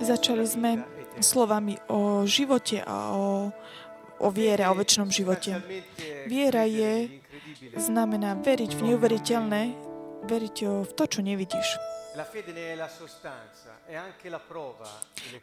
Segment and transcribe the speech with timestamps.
[0.00, 0.70] Začali sme
[1.20, 3.52] slovami o živote a o,
[4.18, 5.60] o viere o väčšnom živote.
[6.26, 7.20] Viera je,
[7.76, 9.62] znamená veriť v neuveriteľné,
[10.24, 10.56] veriť
[10.88, 11.78] v to, čo nevidíš.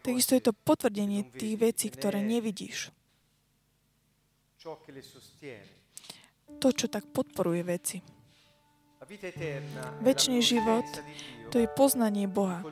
[0.01, 2.95] Takisto je to potvrdenie tých vecí, ktoré nevidíš.
[6.61, 8.20] To, čo tak podporuje veci.
[9.99, 10.87] Večný život,
[11.51, 12.63] to je poznanie Boha.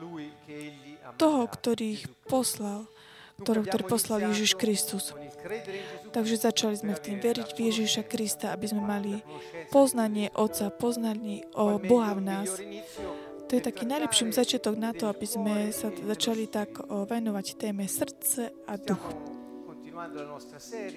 [1.20, 2.88] Toho, ktorý ich poslal,
[3.44, 5.12] ktorý, ktorý poslal Ježiš Kristus.
[6.12, 9.20] Takže začali sme v tým veriť v Ježiša Krista, aby sme mali
[9.68, 12.48] poznanie Otca, poznanie o Boha v nás.
[13.48, 18.54] To je taký najlepší začiatok na to, aby sme sa začali tak venovať téme srdce
[18.64, 19.02] a duch.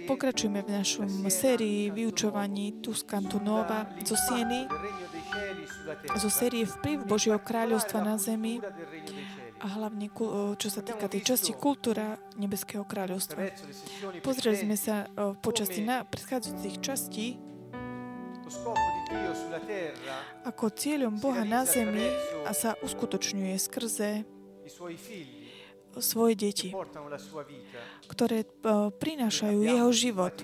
[0.07, 4.63] Pokračujeme v našom sérii vyučovaní Tuscanto Nova zo Sieny,
[6.17, 8.61] zo série Vplyv Božieho kráľovstva na zemi
[9.63, 10.11] a hlavne
[10.59, 13.51] čo sa týka tej časti kultúra Nebeského kráľovstva.
[14.21, 15.07] Pozreli sme sa
[15.39, 17.39] počas tých predchádzajúcich častí
[20.43, 22.11] ako cieľom Boha na zemi
[22.43, 24.27] a sa uskutočňuje skrze
[26.01, 26.69] svoje deti,
[28.09, 28.43] ktoré
[28.99, 30.35] prinášajú jeho život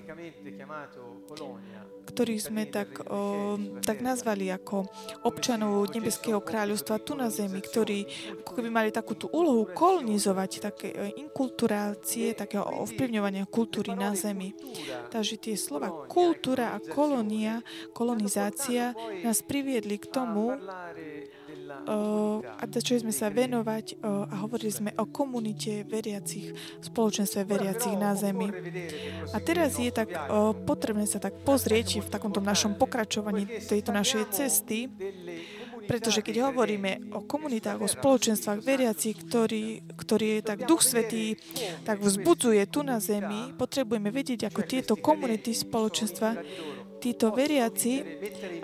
[2.10, 4.90] ktorých sme tak, o, tak nazvali ako
[5.24, 8.04] občanov Nebeského kráľovstva tu na zemi, ktorí
[8.44, 14.52] ako keby mali takú tú úlohu kolonizovať také e, inkulturácie, takého ovplyvňovania kultúry na zemi.
[15.08, 17.62] Takže tie slova kultúra a kolónia,
[17.94, 20.58] kolonizácia nás priviedli k tomu,
[21.88, 26.52] a začali sme sa venovať a hovorili sme o komunite veriacich,
[26.84, 28.52] spoločenstve veriacich na Zemi.
[29.32, 30.12] A teraz je tak
[30.68, 34.86] potrebné sa tak pozrieť v takomto našom pokračovaní tejto našej cesty,
[35.90, 41.34] pretože keď hovoríme o komunitách, o spoločenstvách veriacich, ktorý, ktorý je tak Duch Svetý,
[41.82, 46.38] tak vzbudzuje tu na zemi, potrebujeme vedieť, ako tieto komunity spoločenstva
[47.00, 48.04] títo veriaci,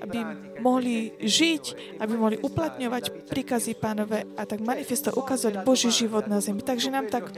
[0.05, 0.19] aby
[0.61, 6.61] mohli žiť, aby mohli uplatňovať príkazy pánové a tak manifesto ukázať Boží život na zemi.
[6.61, 7.33] Takže nám tak,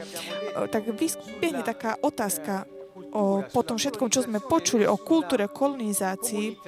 [0.69, 2.67] tak vyspiehne taká otázka
[3.15, 6.59] o, po tom všetkom, čo sme počuli o kultúre kolonizácii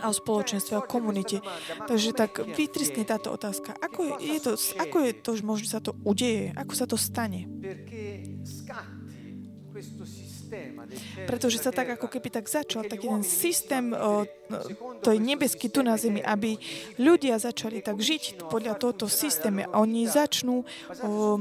[0.00, 1.44] a o spoločenstve, o komunite.
[1.84, 3.76] Takže tak vytriskne táto otázka.
[3.76, 6.56] Ako je, je to, ako je to, že možno sa to udeje?
[6.56, 7.44] Ako sa to stane?
[11.26, 14.26] Pretože sa tak ako keby tak začal taký ten systém, o,
[15.00, 16.58] to je nebeský tu na zemi, aby
[16.98, 19.70] ľudia začali tak žiť podľa tohoto systému.
[19.74, 21.38] Oni začnú o,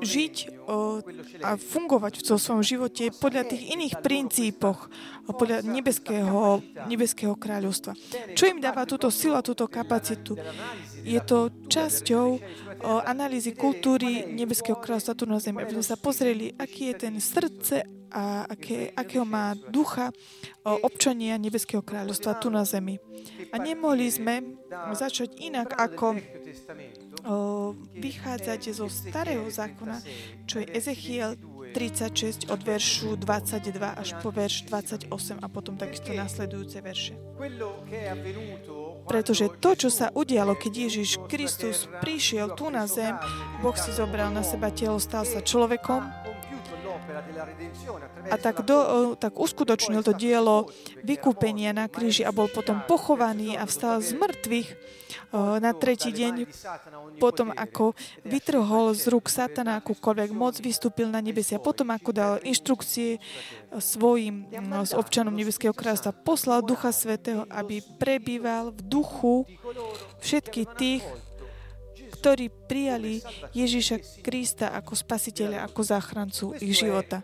[0.00, 0.34] žiť
[0.66, 1.02] o,
[1.42, 4.88] a fungovať v svojom živote podľa tých iných princípoch,
[5.28, 7.92] podľa nebeského, nebeského kráľovstva.
[8.32, 10.38] Čo im dáva túto silu a túto kapacitu?
[11.04, 12.40] Je to časťou
[12.82, 15.62] o, analýzy kultúry nebeského kráľovstva tu na zemi.
[15.62, 20.08] Aby sme sa pozreli, aký je ten srdce a aké, akého má ducha
[20.64, 22.96] občania Nebeského kráľovstva tu na zemi.
[23.52, 24.56] A nemohli sme
[24.96, 26.16] začať inak, ako
[27.92, 30.00] vychádzať zo starého zákona,
[30.48, 31.36] čo je Ezechiel
[31.76, 35.12] 36 od veršu 22 až po verš 28
[35.44, 37.12] a potom takisto následujúce verše.
[39.08, 43.16] Pretože to, čo sa udialo, keď Ježiš Kristus prišiel tu na zem,
[43.64, 46.28] Boh si zobral na seba telo, stal sa človekom,
[48.28, 50.68] a tak, do, tak uskutočnil to dielo
[51.02, 54.68] vykúpenia na kríži a bol potom pochovaný a vstal z mŕtvych
[55.32, 56.48] na tretí deň,
[57.20, 57.92] potom ako
[58.24, 63.20] vytrhol z rúk satana akúkoľvek moc, vystúpil na nebesia, potom ako dal inštrukcie
[63.76, 64.48] svojim
[64.84, 69.34] s občanom Nebeského kráľstva, poslal Ducha Svetého, aby prebýval v duchu
[70.24, 71.04] všetkých tých,
[72.18, 73.20] ktorí prijali
[73.52, 77.20] Ježiša Krista ako spasiteľa, ako záchrancu ich života.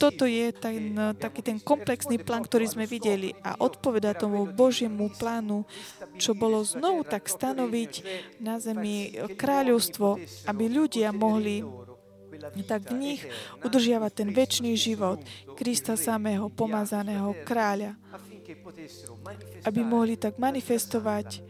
[0.00, 5.68] Toto je ten, taký ten komplexný plán, ktorý sme videli a odpoveda tomu Božiemu plánu,
[6.16, 7.92] čo bolo znovu tak stanoviť
[8.40, 10.16] na zemi kráľovstvo,
[10.48, 11.60] aby ľudia mohli
[12.64, 13.20] tak v nich
[13.60, 15.20] udržiavať ten väčší život
[15.54, 17.94] Krista samého pomazaného kráľa
[19.64, 21.42] aby mohli tak manifestovať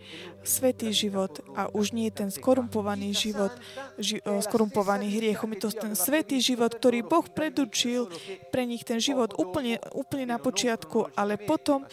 [0.44, 3.53] svetý život a už nie ten skorumpovaný život,
[3.97, 5.53] ži, skorumpovaný hriechom.
[5.56, 8.09] Je to ten svetý život, ktorý Boh predurčil
[8.53, 11.87] pre nich ten život úplne, úplne na počiatku, ale potom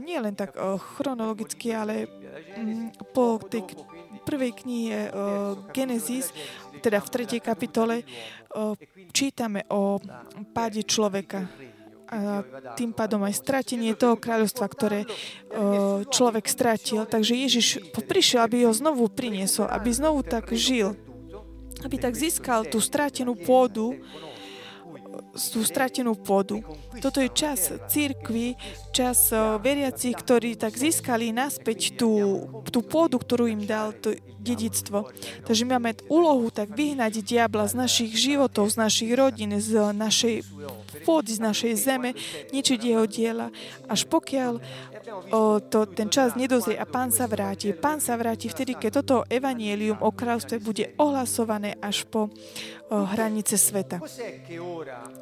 [0.00, 0.52] nie len tak
[0.96, 3.64] chronologicky, ale mm, po tej
[4.28, 5.08] prvej knihe
[5.72, 6.28] Genesis,
[6.84, 8.04] teda v tretej kapitole,
[9.12, 9.96] čítame o
[10.52, 11.48] páde človeka
[12.74, 15.06] tým pádom aj stratenie toho kráľovstva, ktoré
[16.10, 17.06] človek stratil.
[17.06, 20.98] Takže Ježiš prišiel, aby ho znovu priniesol, aby znovu tak žil,
[21.86, 23.94] aby tak získal tú stratenú pôdu,
[25.30, 26.58] tú stratenú pôdu.
[26.98, 28.58] Toto je čas církvy,
[28.90, 29.30] čas
[29.62, 35.06] veriacich, ktorí tak získali naspäť tú, tú pôdu, ktorú im dal to dedictvo.
[35.46, 40.42] Takže máme úlohu tak vyhnať diabla z našich životov, z našich rodín, z našej
[41.06, 42.10] pôdy, z našej zeme,
[42.50, 43.48] ničiť jeho diela,
[43.86, 44.52] až pokiaľ
[45.30, 47.72] o, to, ten čas nedozrie a pán sa vráti.
[47.74, 52.30] Pán sa vráti vtedy, keď toto evanielium o kráľstve bude ohlasované až po o,
[53.06, 54.02] hranice sveta.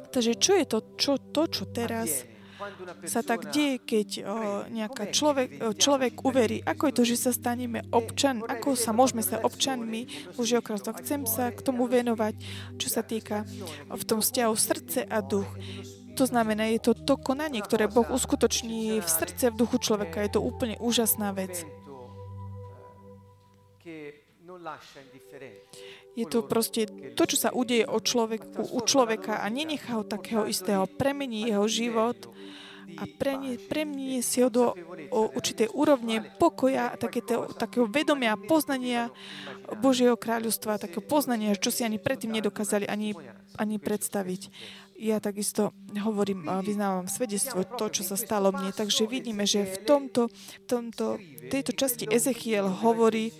[0.09, 2.25] Takže čo je to, čo, to, čo teraz
[3.07, 4.35] sa tak deje, keď o,
[4.67, 9.43] nejaká človek, človek uverí, ako je to, že sa staneme občan, ako sa môžeme stať
[9.43, 10.99] občanmi Božieho kráľstva.
[10.99, 12.35] Chcem sa k tomu venovať,
[12.75, 13.47] čo sa týka
[13.87, 15.47] v tom vzťahu srdce a duch.
[16.19, 20.19] To znamená, je to to konanie, ktoré Boh uskutoční v srdce, v duchu človeka.
[20.19, 21.63] Je to úplne úžasná vec.
[26.19, 30.43] Je to proste to, čo sa udeje o človeku, u človeka a nenechá ho takého
[30.43, 32.27] istého, premení jeho život
[32.99, 33.07] a
[33.71, 34.75] premení si ho do
[35.13, 37.23] o určitej úrovne pokoja, také
[37.55, 39.13] takého vedomia, poznania
[39.79, 43.15] Božieho kráľovstva, takého poznania, čo si ani predtým nedokázali ani,
[43.55, 44.41] ani predstaviť
[44.99, 48.75] ja takisto hovorím, vyznávam svedectvo, to, čo sa stalo mne.
[48.75, 50.27] Takže vidíme, že v tomto,
[50.67, 51.15] tomto,
[51.47, 53.31] tejto časti Ezechiel hovorí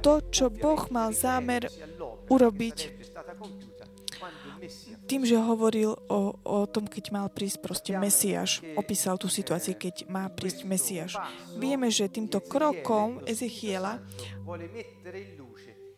[0.00, 1.68] to, čo Boh mal zámer
[2.28, 2.76] urobiť
[5.06, 8.64] tým, že hovoril o, o tom, keď mal prísť proste Mesiáš.
[8.74, 11.12] Opísal tú situáciu, keď má prísť Mesiáš.
[11.60, 14.02] Vieme, že týmto krokom Ezechiela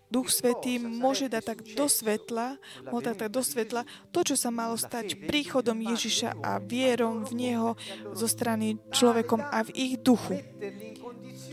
[0.08, 2.56] Duch Svetý môže dať tak do svetla,
[2.88, 7.32] môže dať tak do svetla to, čo sa malo stať príchodom Ježiša a vierom v
[7.36, 7.70] Neho
[8.16, 10.40] zo strany človekom a v ich duchu.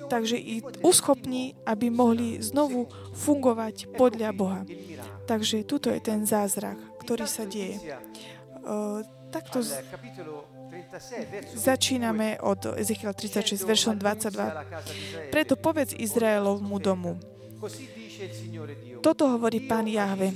[0.08, 2.88] Takže ich uschopní, aby mohli znovu
[3.18, 4.62] fungovať podľa Boha.
[5.28, 7.82] Takže tuto je ten zázrak, ktorý sa deje.
[9.36, 9.84] Takto z...
[11.60, 15.34] začíname od Ezechiel 36, veršom 22.
[15.34, 17.20] Preto povedz Izraelovmu domu,
[19.02, 20.34] toto hovorí pán Jahve.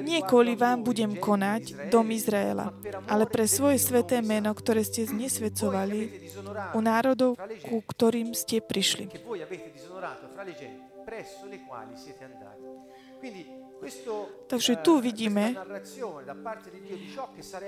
[0.00, 2.72] Nie kvôli vám budem konať, dom Izraela,
[3.08, 6.30] ale pre svoje sveté meno, ktoré ste znesvedcovali
[6.72, 9.12] u národov, ku ktorým ste prišli.
[14.48, 15.52] Takže tu vidíme,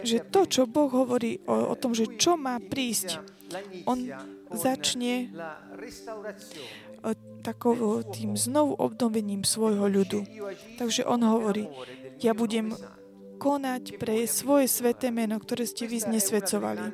[0.02, 3.20] že to, čo Boh hovorí o, o tom, že čo má prísť,
[3.88, 4.08] on
[4.52, 5.32] začne
[7.42, 10.26] takovým tým znovu obnovením svojho ľudu.
[10.76, 11.70] Takže on hovorí,
[12.20, 12.74] ja budem
[13.38, 16.92] konať pre svoje sveté meno, ktoré ste vy znesvedcovali.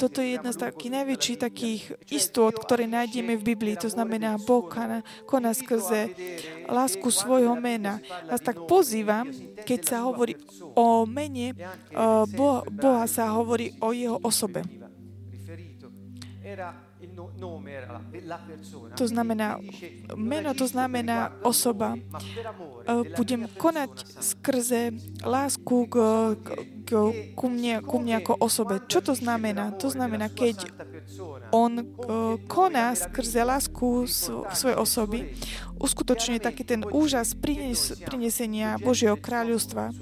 [0.00, 3.76] Toto je jedna z takých najväčších takých istôt, ktoré nájdeme v Biblii.
[3.84, 4.64] To znamená, Boh
[5.28, 6.16] koná, skrze
[6.64, 8.00] lásku svojho mena.
[8.24, 9.28] Vás tak pozývam,
[9.68, 10.40] keď sa hovorí
[10.72, 11.52] o mene
[12.32, 14.64] Boha, Boha sa hovorí o jeho osobe.
[18.94, 19.58] To znamená,
[20.16, 21.96] meno to znamená osoba.
[23.16, 23.90] Budem konať
[24.20, 24.92] skrze
[25.24, 25.96] lásku k,
[26.36, 26.48] k,
[26.84, 26.90] k,
[27.34, 28.84] ku, mne, ku mne ako osobe.
[28.86, 29.72] Čo to znamená?
[29.80, 30.68] To znamená, keď
[31.50, 31.82] on
[32.46, 34.06] koná skrze lásku
[34.54, 35.34] svojej osoby,
[35.80, 39.96] uskutočňuje taký ten úžas prines, prinesenia Božieho kráľovstva.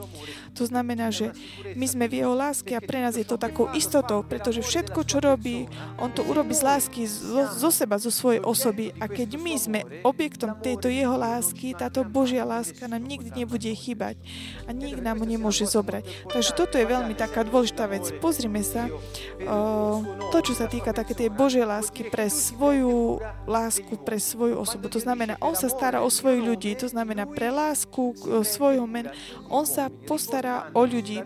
[0.59, 1.31] To znamená, že
[1.79, 5.23] my sme v jeho láske a pre nás je to takou istotou, pretože všetko, čo
[5.23, 5.71] robí,
[6.03, 8.91] on to urobí z lásky zo, zo seba, zo svojej osoby.
[8.99, 14.19] A keď my sme objektom tejto jeho lásky, táto Božia láska nám nikdy nebude chýbať
[14.67, 16.27] a nik nám nemôže zobrať.
[16.35, 18.11] Takže toto je veľmi taká dôležitá vec.
[18.19, 20.03] Pozrime sa, o,
[20.35, 24.91] to, čo sa týka také tej Božej lásky pre svoju lásku, pre svoju osobu.
[24.91, 29.15] To znamená, on sa stará o svojich ľudí, to znamená pre lásku svojho mena.
[29.53, 31.23] On sa postará o ľudí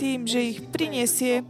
[0.00, 1.44] tým, že ich prinesie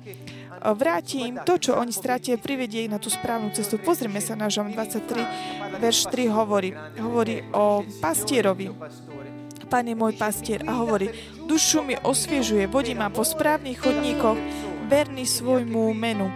[0.64, 3.76] vráti im to, čo oni stratia, privedie ich na tú správnu cestu.
[3.76, 8.72] Pozrime sa na Žom 23, verš 3 hovorí, hovorí o pastierovi.
[9.68, 11.10] Pán je môj pastier a hovorí,
[11.48, 14.38] dušu mi osviežuje, vodí ma po správnych chodníkoch,
[14.88, 16.28] verný svojmu menu.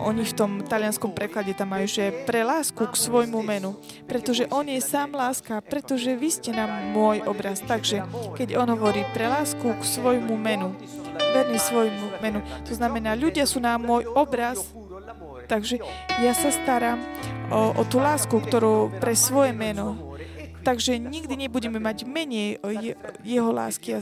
[0.00, 3.76] Oni v tom talianskom preklade tam majú, že pre lásku k svojmu menu.
[4.08, 7.60] Pretože on je sám láska, pretože vy ste nám môj obraz.
[7.60, 8.04] Takže
[8.36, 10.72] keď on hovorí pre lásku k svojmu menu,
[11.32, 14.60] verný svojmu menu, to znamená, ľudia sú nám môj obraz,
[15.48, 15.80] takže
[16.20, 17.00] ja sa starám
[17.52, 20.12] o, o tú lásku, ktorú pre svoje meno.
[20.62, 22.94] Takže nikdy nebudeme mať menej je,
[23.26, 23.98] jeho lásky.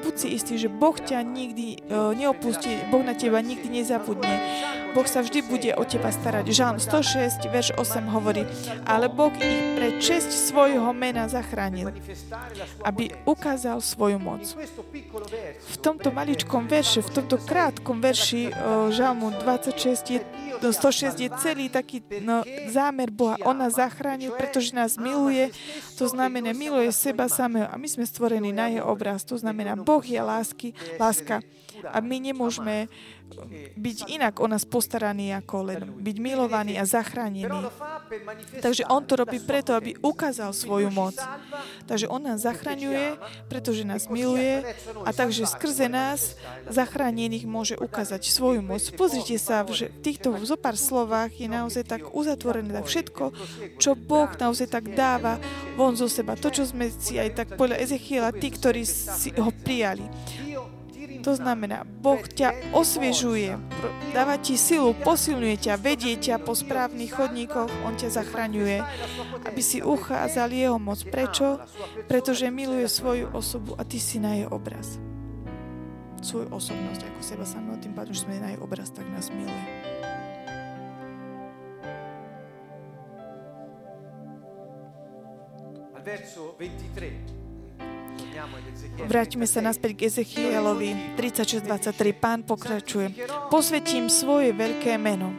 [0.00, 4.34] Buď si istý, že Boh ťa nikdy uh, neopustí, Boh na teba nikdy nezabudne.
[4.90, 6.50] Boh sa vždy bude o teba starať.
[6.50, 8.42] Žalm 106, verš 8 hovorí,
[8.82, 11.94] ale Boh ich pre česť svojho mena zachránil,
[12.82, 14.42] aby ukázal svoju moc.
[15.62, 20.20] V tomto maličkom verši, v tomto krátkom verši uh, Žalmu 26 je
[20.60, 23.40] 106 je celý taký no, zámer Boha.
[23.48, 25.48] On nás zachránil, pretože nás miluje.
[25.96, 27.64] To znamená, miluje seba samého.
[27.72, 29.24] A my sme stvorení na jeho obraz.
[29.32, 30.68] To znamená, Boh je lásky,
[31.02, 31.42] láska.
[31.90, 32.86] A my nemôžeme
[33.76, 37.70] byť inak o nás postaraný ako len byť milovaný a zachránený.
[38.58, 41.16] Takže on to robí preto, aby ukázal svoju moc.
[41.86, 44.62] Takže on nás zachraňuje, pretože nás miluje
[45.06, 46.34] a takže skrze nás
[46.66, 48.82] zachránených môže ukázať svoju moc.
[48.94, 53.24] Pozrite sa, že v týchto zo pár slovách je naozaj tak uzatvorené tak všetko,
[53.78, 55.38] čo Boh naozaj tak dáva
[55.74, 56.34] von zo seba.
[56.38, 60.04] To, čo sme si aj tak podľa Ezechiela, tí, ktorí si ho prijali.
[61.20, 63.60] To znamená, Boh ťa osviežuje,
[64.16, 68.80] dáva ti silu, posilňuje ťa, vedie ťa po správnych chodníkoch, On ťa zachraňuje,
[69.44, 71.00] aby si uchádzal Jeho moc.
[71.04, 71.60] Prečo?
[72.08, 74.96] Pretože miluje svoju osobu a ty si na jej obraz.
[76.24, 79.90] Svoju osobnosť ako seba samého, tým pádom, že sme na jej obraz, tak nás miluje.
[86.00, 87.39] verso 23
[89.00, 92.14] Vráťme sa naspäť k Ezechielovi 36.23.
[92.16, 93.12] Pán pokračuje.
[93.48, 95.32] Posvetím svoje veľké meno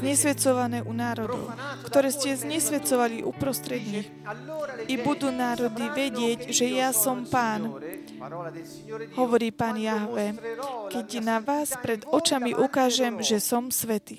[0.00, 1.50] znesvedcované u národov,
[1.86, 4.08] ktoré ste znesvedcovali uprostred nich.
[4.86, 7.68] I budú národy vedieť, že ja som Pán,
[9.18, 10.34] hovorí Pán Jahve,
[10.90, 14.18] keď na vás pred očami ukážem, že som svetý.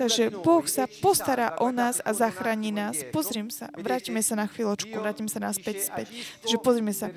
[0.00, 3.04] Takže Boh sa postará o nás a zachráni nás.
[3.12, 6.08] Pozriem sa, vráťme sa na chvíľočku, vrátim sa naspäť späť.
[6.40, 7.12] Takže pozrime sa.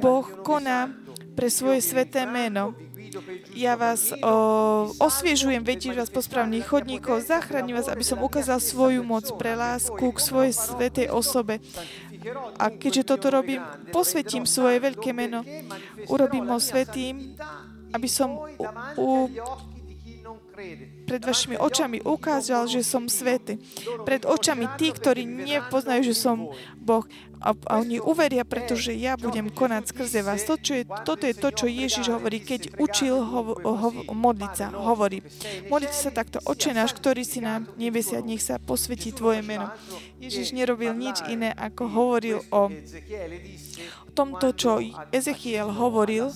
[0.00, 0.88] Boh koná
[1.36, 2.72] pre svoje sveté meno
[3.52, 4.34] ja vás o,
[4.96, 10.00] osviežujem, vedieť vás po správnych chodníkoch, zachránim vás, aby som ukázal svoju moc pre lásku
[10.00, 11.60] k svojej svetej osobe.
[12.58, 15.42] A keďže toto robím, posvetím svoje veľké meno,
[16.06, 17.34] urobím ho svetým,
[17.92, 18.64] aby som u,
[18.96, 19.08] u,
[21.06, 23.58] pred vašimi očami ukázal, že som svety.
[24.06, 26.48] Pred očami tí, ktorí nepoznajú, že som
[26.78, 27.04] Boh.
[27.42, 30.46] A, a oni uveria, pretože ja budem konať skrze vás.
[30.46, 34.70] To, čo je, toto je to, čo Ježiš hovorí, keď učil ho, ho, modliť sa.
[34.70, 35.20] Hovorí,
[35.66, 36.38] modlite sa takto.
[36.46, 39.74] Oče náš, ktorý si na nebesia, nech sa posvetí Tvoje meno.
[40.22, 42.70] Ježiš nerobil nič iné, ako hovoril o
[44.14, 44.78] tomto, čo
[45.10, 46.30] Ezechiel hovoril,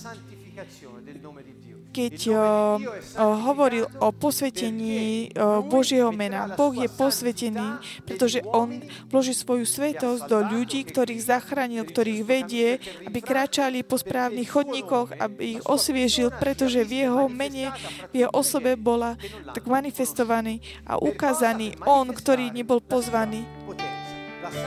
[1.97, 6.53] keď uh, uh, hovoril o posvetení uh, Božieho mena.
[6.53, 8.69] Boh je posvetený, pretože On
[9.09, 15.57] vloží svoju svetosť do ľudí, ktorých zachránil, ktorých vedie, aby kráčali po správnych chodníkoch, aby
[15.57, 17.73] ich osviežil, pretože v Jeho mene,
[18.13, 19.17] v Jeho osobe bola
[19.57, 23.41] tak manifestovaný a ukázaný On, ktorý nebol pozvaný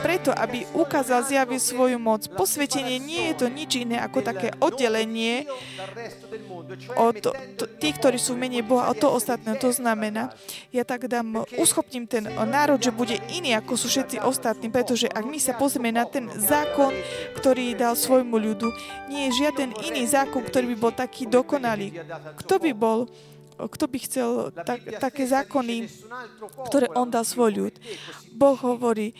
[0.02, 2.26] preto, aby ukázal, zjavil svoju moc.
[2.32, 5.44] Posvetenie nie je to nič iné ako také oddelenie
[6.96, 7.16] od
[7.80, 9.56] tých, ktorí sú v mene Boha, od toho ostatného.
[9.60, 10.32] To znamená,
[10.70, 15.24] ja tak dám, uschopním ten národ, že bude iný ako sú všetci ostatní, pretože ak
[15.26, 16.94] my sa pozrieme na ten zákon,
[17.36, 18.68] ktorý dal svojmu ľudu,
[19.10, 21.96] nie je žiaden iný zákon, ktorý by bol taký dokonalý.
[22.38, 23.10] Kto by bol
[23.68, 25.90] kto by chcel tak, také zákony,
[26.70, 27.74] ktoré on dal svoj ľud.
[28.32, 29.12] Boh hovorí,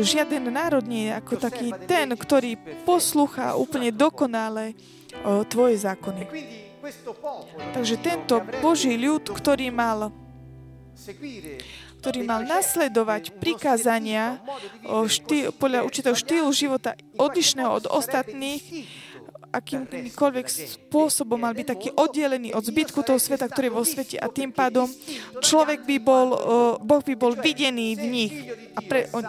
[0.00, 2.56] žiaden národ nie je ako taký ten, ktorý
[2.88, 4.72] poslúcha úplne dokonale
[5.52, 6.24] tvoje zákony.
[7.76, 10.08] Takže tento Boží ľud, ktorý mal
[12.02, 14.42] ktorý mal nasledovať prikázania
[15.06, 18.62] štý, podľa určitého štýlu života odlišného od ostatných,
[19.52, 24.26] akýmkoľvek spôsobom mal byť taký oddelený od zbytku toho sveta, ktorý je vo svete a
[24.32, 24.88] tým pádom
[25.44, 26.28] človek by bol,
[26.80, 28.34] Boh by bol videný v nich.
[28.72, 29.22] A pre, on,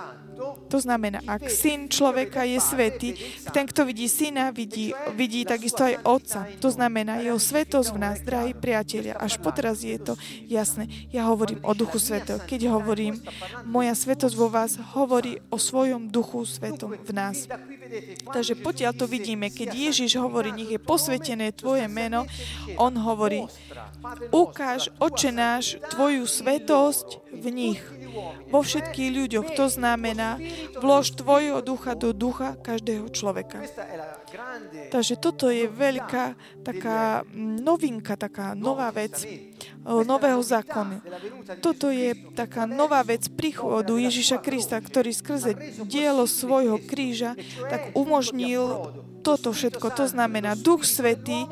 [0.68, 3.10] to znamená, ak syn človeka je svetý,
[3.54, 6.40] ten, kto vidí syna, vidí, vidí takisto aj otca.
[6.58, 9.14] To znamená, jeho svetosť v nás, drahí priatelia.
[9.22, 10.18] Až poteraz je to
[10.50, 10.90] jasné.
[11.14, 12.42] Ja hovorím o duchu svetého.
[12.42, 13.22] Keď hovorím,
[13.70, 17.46] moja svetosť vo vás hovorí o svojom duchu svetom v nás.
[18.34, 22.26] Takže potiaľ to vidíme, keď Ježiš hovorí, nech je posvetené Tvoje meno,
[22.82, 23.46] On hovorí,
[24.34, 27.82] ukáž, oče náš, Tvoju svetosť v nich.
[28.50, 29.48] Vo všetkých ľuďoch.
[29.58, 30.38] To znamená,
[30.77, 33.65] vlož tvojho ducha do ducha každého človeka.
[34.89, 39.25] Takže toto je veľká taká novinka, taká nová vec
[39.84, 41.01] nového zákona.
[41.62, 45.51] Toto je taká nová vec príchodu Ježiša Krista, ktorý skrze
[45.86, 47.38] dielo svojho kríža
[47.70, 48.93] tak umožnil
[49.24, 49.88] toto všetko.
[49.96, 51.48] To znamená, Duch Svetý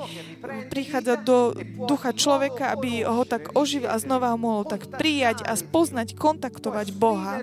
[0.68, 1.56] prichádza do
[1.88, 6.88] ducha človeka, aby ho tak oživil a znova ho mohol tak prijať a spoznať, kontaktovať
[6.92, 7.42] Boha,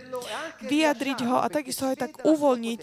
[0.63, 2.83] vyjadriť ho a takisto aj tak uvoľniť,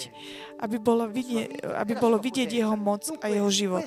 [0.65, 3.85] aby bolo, vidieť, aby bolo vidieť jeho moc a jeho život.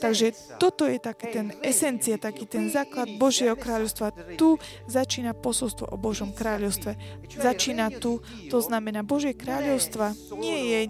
[0.00, 4.38] Takže toto je taký ten esencia, taký ten základ Božieho kráľovstva.
[4.40, 4.56] Tu
[4.88, 6.96] začína posolstvo o Božom kráľovstve.
[7.36, 10.80] Začína tu, to znamená, Božie kráľovstva nie je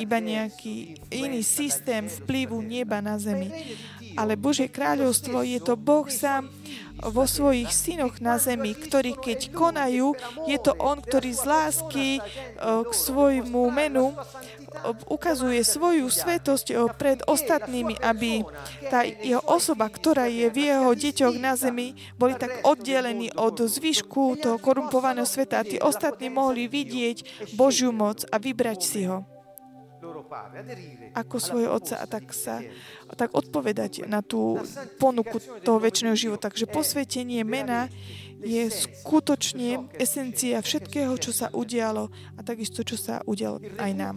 [0.00, 3.52] iba nejaký iný systém vplyvu neba na zemi.
[4.18, 6.50] Ale Božie kráľovstvo je to Boh sám
[7.00, 10.12] vo svojich synoch na zemi, ktorí keď konajú,
[10.44, 12.20] je to On, ktorý z lásky e,
[12.60, 14.14] k svojmu menu e,
[15.08, 18.44] ukazuje svoju svetosť e, pred ostatnými, aby
[18.92, 24.36] tá jeho osoba, ktorá je v jeho deťoch na zemi, boli tak oddelení od zvyšku
[24.36, 29.29] toho korumpovaného sveta a tí ostatní mohli vidieť Božiu moc a vybrať si ho
[31.14, 32.62] ako svojho otca a tak sa
[33.18, 34.58] tak odpovedať na tú
[34.98, 36.48] ponuku toho väčšného života.
[36.50, 37.90] Takže posvetenie mena
[38.40, 44.16] je skutočne esencia všetkého, čo sa udialo a takisto, čo sa udialo aj nám.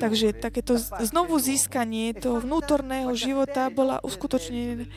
[0.00, 4.88] Takže takéto znovu získanie toho vnútorného života bola uskutočnené,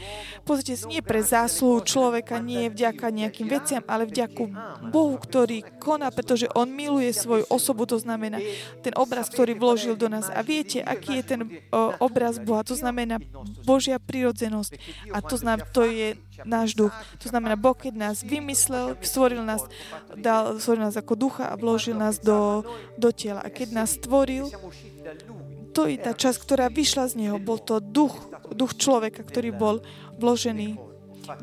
[0.47, 4.43] pozrite nie pre zásluhu človeka, nie vďaka nejakým veciam, ale vďaku
[4.89, 8.39] Bohu, ktorý koná, pretože On miluje svoju osobu, to znamená
[8.83, 10.31] ten obraz, ktorý vložil do nás.
[10.31, 11.41] A viete, aký je ten
[11.99, 12.63] obraz Boha?
[12.67, 13.19] To znamená
[13.63, 14.71] Božia prirodzenosť.
[15.11, 16.15] A to znamená, to je
[16.45, 16.93] náš duch.
[17.23, 19.63] To znamená, Boh, keď nás vymyslel, stvoril nás,
[20.13, 22.61] dal, stvoril nás ako ducha a vložil nás do,
[22.99, 23.41] do tela.
[23.41, 24.51] A keď nás stvoril,
[25.73, 27.37] to je tá časť, ktorá vyšla z neho.
[27.37, 28.17] Bol to duch,
[28.53, 29.75] duch človeka, ktorý bol
[30.17, 30.77] vložený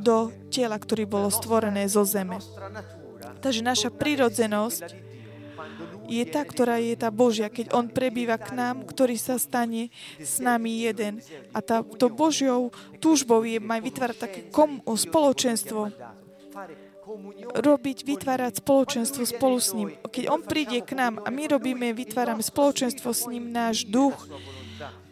[0.00, 2.42] do tela, ktorý bolo stvorené zo zeme.
[3.40, 5.13] Takže naša prírodzenosť
[6.08, 9.88] je tá, ktorá je tá Božia, keď On prebýva k nám, ktorý sa stane
[10.20, 11.20] s nami jeden.
[11.56, 15.92] A tá, to Božiou túžbou je mať vytvárať také kom, spoločenstvo,
[17.54, 19.88] robiť, vytvárať spoločenstvo spolu s ním.
[20.08, 24.16] Keď On príde k nám a my robíme, vytvárame spoločenstvo s ním, náš duch,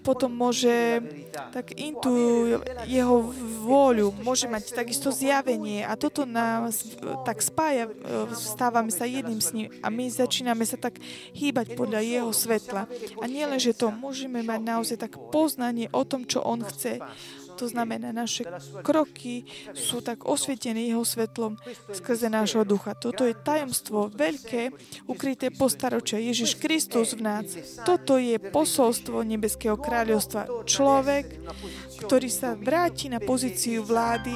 [0.03, 1.01] potom môže
[1.55, 2.13] tak intu
[2.91, 6.83] jeho vôľu, môže mať takisto zjavenie a toto nás
[7.23, 7.89] tak spája,
[8.35, 10.99] stávame sa jedným s ním a my začíname sa tak
[11.33, 12.91] hýbať podľa jeho svetla.
[13.23, 16.99] A nie len, že to môžeme mať naozaj tak poznanie o tom, čo on chce,
[17.63, 18.43] to znamená, naše
[18.83, 21.55] kroky sú tak osvietené jeho svetlom
[21.95, 22.99] skrze nášho ducha.
[22.99, 24.75] Toto je tajomstvo veľké,
[25.07, 26.19] ukryté postaročia.
[26.19, 27.47] Ježiš Kristus v nás.
[27.87, 30.67] Toto je posolstvo Nebeského kráľovstva.
[30.67, 31.39] Človek,
[32.03, 34.35] ktorý sa vráti na pozíciu vlády,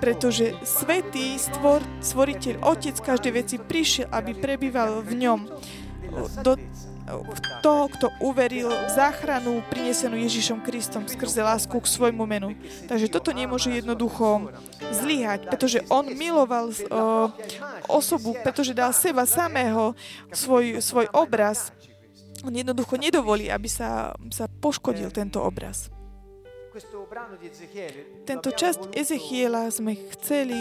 [0.00, 5.40] pretože Svetý stvor, stvoriteľ, Otec každej veci prišiel, aby prebýval v ňom.
[6.40, 6.56] Do,
[7.62, 12.54] toho, kto uveril v záchranu prinesenú Ježišom Kristom skrze lásku k svojmu menu.
[12.86, 14.50] Takže toto nemôže jednoducho
[14.94, 16.74] zlyhať, pretože on miloval o,
[17.90, 19.94] osobu, pretože dal seba samého,
[20.30, 21.74] svoj, svoj obraz.
[22.42, 25.90] On jednoducho nedovolí, aby sa, sa poškodil tento obraz.
[28.24, 30.56] Tento časť Ezechiela sme chceli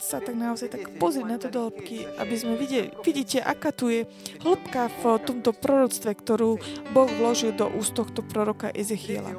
[0.00, 3.92] sa tak naozaj tak pozrieť na to do hĺbky, aby sme videli, vidíte, aká tu
[3.92, 4.08] je
[4.40, 6.56] hĺbka v tomto proroctve, ktorú
[6.96, 9.36] Boh vložil do úst tohto proroka Ezechiela.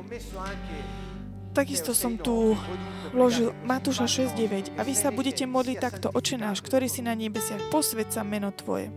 [1.52, 2.56] Takisto som tu
[3.12, 7.68] vložil Matúša 6.9 a vy sa budete modliť takto, Oče náš, ktorý si na nebesiach,
[7.68, 8.88] posved meno Tvoje.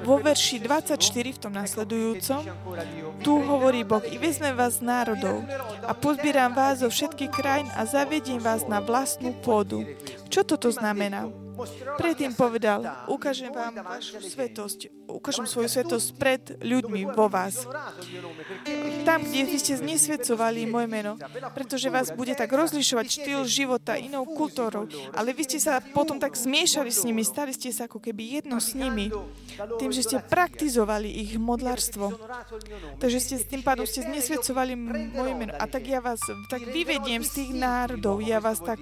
[0.00, 2.42] Vo verši 24 v tom nasledujúcom
[3.20, 5.44] tu hovorí Boh, i vezmem vás z národov
[5.84, 9.84] a pozbieram vás zo všetkých krajín a zavediem vás na vlastnú pôdu.
[10.32, 11.28] Čo toto znamená?
[11.98, 17.68] Predtým povedal, ukážem vám vašu svetosť, ukážem svoju svetosť pred ľuďmi vo vás.
[19.04, 21.20] Tam, kde vy ste znesvedcovali moje meno,
[21.52, 26.36] pretože vás bude tak rozlišovať štýl života inou kultúrou, ale vy ste sa potom tak
[26.36, 29.12] zmiešali s nimi, stali ste sa ako keby jedno s nimi,
[29.76, 32.16] tým, že ste praktizovali ich modlárstvo.
[32.96, 34.72] Takže ste s tým pádom ste znesvedcovali
[35.12, 35.52] moje meno.
[35.58, 38.80] A tak ja vás tak vyvediem z tých národov, ja vás tak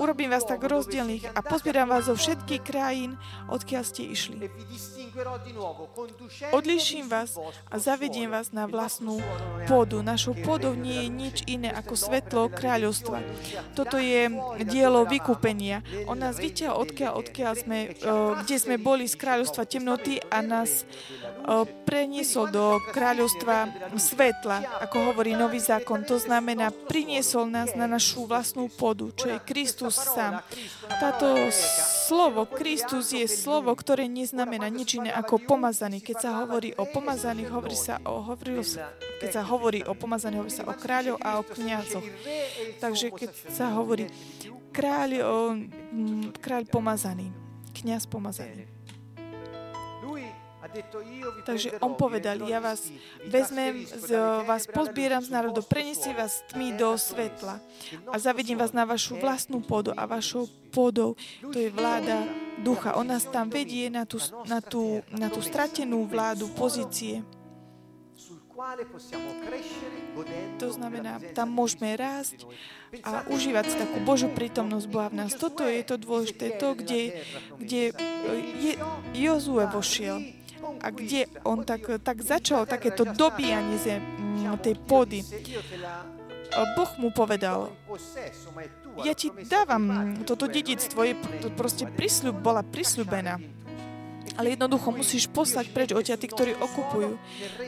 [0.00, 3.20] urobím vás tak rozdielných a pozbieram vás zo všetkých krajín,
[3.50, 4.50] odkiaľ ste išli.
[6.54, 7.36] Odliším vás
[7.68, 9.18] a zavediem vás na vlastnú
[9.66, 10.00] pôdu.
[10.00, 13.20] Našou pôdou nie je nič iné ako svetlo kráľovstva.
[13.74, 14.30] Toto je
[14.64, 15.82] dielo vykúpenia.
[16.06, 17.78] On nás vyťahol odkiaľ, odkiaľ sme,
[18.46, 20.88] kde sme boli z kráľovstva temnoty a nás
[21.84, 26.04] preniesol do kráľovstva svetla, ako hovorí nový zákon.
[26.06, 30.44] To znamená, priniesol nás na našu vlastnú pôdu, čo je Kristus sám.
[31.00, 31.50] Táto
[32.06, 36.02] slovo Kristus je slovo, ktoré neznamená nič iné ako pomazaný.
[36.02, 38.90] Keď sa hovorí o pomazaných, hovorí sa o, hovorí sa,
[39.22, 42.06] keď sa hovorí o pomazaných, hovorí sa o kráľov a o kniazoch.
[42.82, 44.10] Takže keď sa hovorí
[44.70, 45.10] kráľ,
[46.38, 47.30] kráľ pomazaný,
[47.74, 48.79] kniaz pomazaný.
[51.42, 52.86] Takže on povedal, ja vás
[53.26, 54.14] vezmem, z,
[54.46, 57.58] vás pozbieram z národov, prenesiem vás tmy do svetla
[58.06, 61.18] a zavedím vás na vašu vlastnú pôdu a vašou pôdou,
[61.50, 62.22] to je vláda
[62.62, 62.94] ducha.
[62.94, 67.26] On nás tam vedie na tú, na tú, na tú stratenú vládu pozície.
[70.60, 72.44] To znamená, tam môžeme rásť
[73.00, 75.32] a užívať si takú Božú prítomnosť Boha v nás.
[75.32, 77.24] Toto je to dôležité, to, kde,
[77.56, 77.82] kde
[78.60, 78.72] je,
[79.16, 80.39] Jozue vošiel
[80.80, 85.20] a kde on tak, tak začal takéto dobíjanie zem, mm, tej pôdy.
[86.74, 87.70] Boh mu povedal,
[89.06, 93.60] ja ti dávam toto dedictvo, je to proste prísľub, bola prisľubená
[94.40, 97.20] ale jednoducho musíš poslať preč od tí, ktorí okupujú.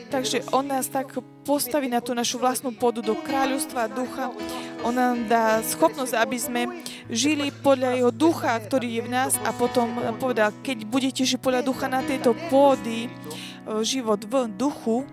[0.09, 1.13] Takže on nás tak
[1.45, 4.33] postaví na tú našu vlastnú pôdu do kráľovstva ducha.
[4.81, 6.61] On nám dá schopnosť, aby sme
[7.11, 11.61] žili podľa jeho ducha, ktorý je v nás a potom povedal, keď budete žiť podľa
[11.65, 13.09] ducha na tejto pôdy, e,
[13.83, 15.03] život v duchu,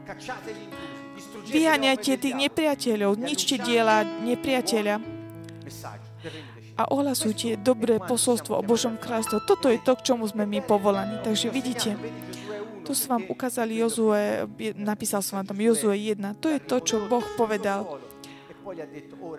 [1.50, 5.20] vyháňajte tých nepriateľov, ničte diela nepriateľa
[6.80, 9.44] a ohlasujte dobré posolstvo o Božom kráľstve.
[9.44, 11.20] Toto je to, k čomu sme my povolaní.
[11.20, 11.92] Takže vidíte,
[12.88, 14.48] tu som vám ukázal Jozue,
[14.80, 16.40] napísal som vám tam Jozue 1.
[16.40, 18.00] To je to, čo Boh povedal.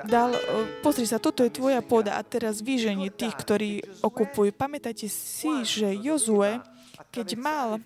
[0.06, 0.30] Dal,
[0.82, 3.72] pozri sa, toto je tvoja pôda a teraz vyženie tých, ktorí
[4.04, 4.52] okupujú.
[4.56, 6.60] Pamätajte si, že Jozue,
[7.10, 7.82] keď mal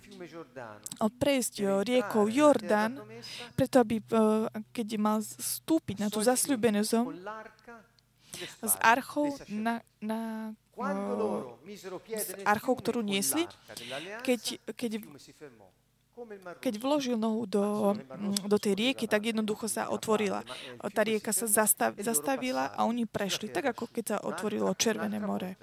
[0.99, 2.99] prejsť riekou Jordán,
[3.55, 4.03] preto aby,
[4.75, 7.08] keď mal vstúpiť na tú zasľúbenú zem,
[8.60, 10.51] s archou, na, na,
[12.12, 13.47] s archou, ktorú niesli,
[14.27, 14.91] keď, keď,
[16.63, 17.95] keď vložil nohu do,
[18.47, 20.47] do tej rieky, tak jednoducho sa otvorila.
[20.95, 25.60] Tá rieka sa zastav, zastavila a oni prešli, tak ako keď sa otvorilo Červené more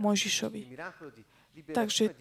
[0.00, 0.62] Mojžišovi.
[1.52, 2.16] Takže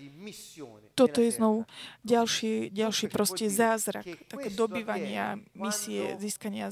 [0.92, 1.64] toto je znovu
[2.04, 6.68] ďalší, ďalší proste zázrak, také dobývania misie, získania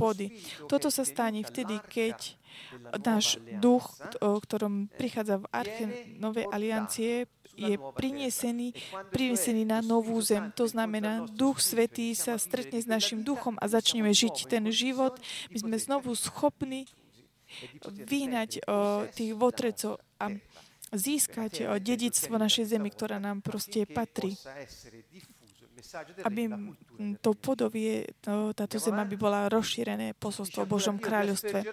[0.00, 0.32] pôdy.
[0.72, 2.40] Toto sa stane vtedy, keď
[3.04, 3.92] náš duch,
[4.24, 5.84] o ktorom prichádza v arche
[6.16, 8.70] Novej aliancie, je prinesený,
[9.10, 10.54] prinesený na novú zem.
[10.54, 15.18] To znamená, Duch Svetý sa stretne s našim duchom a začneme žiť ten život.
[15.50, 16.86] My sme znovu schopní
[17.82, 20.30] vyhnať o, tých votrecov a
[20.92, 24.36] získať dedictvo našej zemi, ktorá nám proste patrí.
[26.24, 26.50] Aby
[27.22, 31.64] to podobie, to, táto zem, aby bola rozšírené posolstvo o Božom kráľovstve.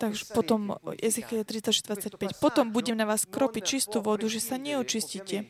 [0.00, 2.40] Takže potom Ezechiel 36.25.
[2.40, 5.44] Potom budem na vás kropiť čistú vodu, že sa neočistíte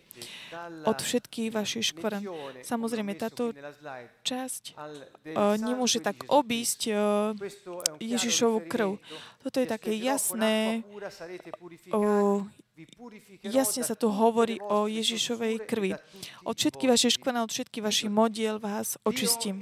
[0.91, 2.27] od všetkých vašich škvrn.
[2.67, 3.55] Samozrejme, táto
[4.27, 6.99] časť uh, nemôže tak obísť uh,
[8.03, 8.99] Ježišovu krv.
[9.47, 10.83] Toto je také jasné,
[11.95, 12.43] uh,
[13.45, 15.93] Jasne sa tu hovorí o Ježišovej krvi.
[16.49, 19.61] Od všetky vaše škvrny, od všetky vašich modiel vás očistím.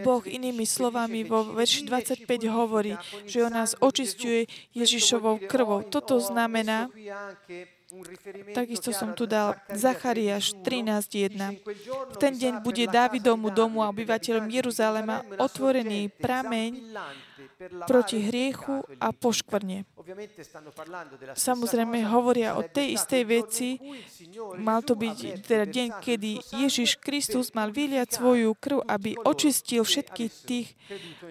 [0.00, 2.96] Boh inými slovami vo verši 25 hovorí,
[3.28, 5.84] že on nás očistuje Ježišovou krvou.
[5.84, 6.88] Toto znamená,
[8.56, 11.60] Takisto som tu dal Zachariáš 13.1.
[12.08, 16.96] V ten deň bude Dávidomu domu a obyvateľom Jeruzalema otvorený prameň
[17.86, 19.84] proti hriechu a poškvrne.
[21.36, 23.68] Samozrejme hovoria o tej istej veci.
[24.58, 30.32] Mal to byť teda deň, kedy Ježiš Kristus mal vyliať svoju krv, aby očistil všetkých
[30.44, 30.68] tých,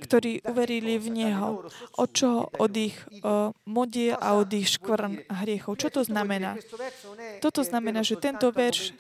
[0.04, 1.68] ktorí uverili v Neho.
[2.00, 2.48] Od čoho?
[2.58, 5.76] Od ich uh, modiel a od ich škvrn hriechov.
[5.78, 6.56] Čo to znamená?
[7.44, 8.96] Toto znamená, že tento verš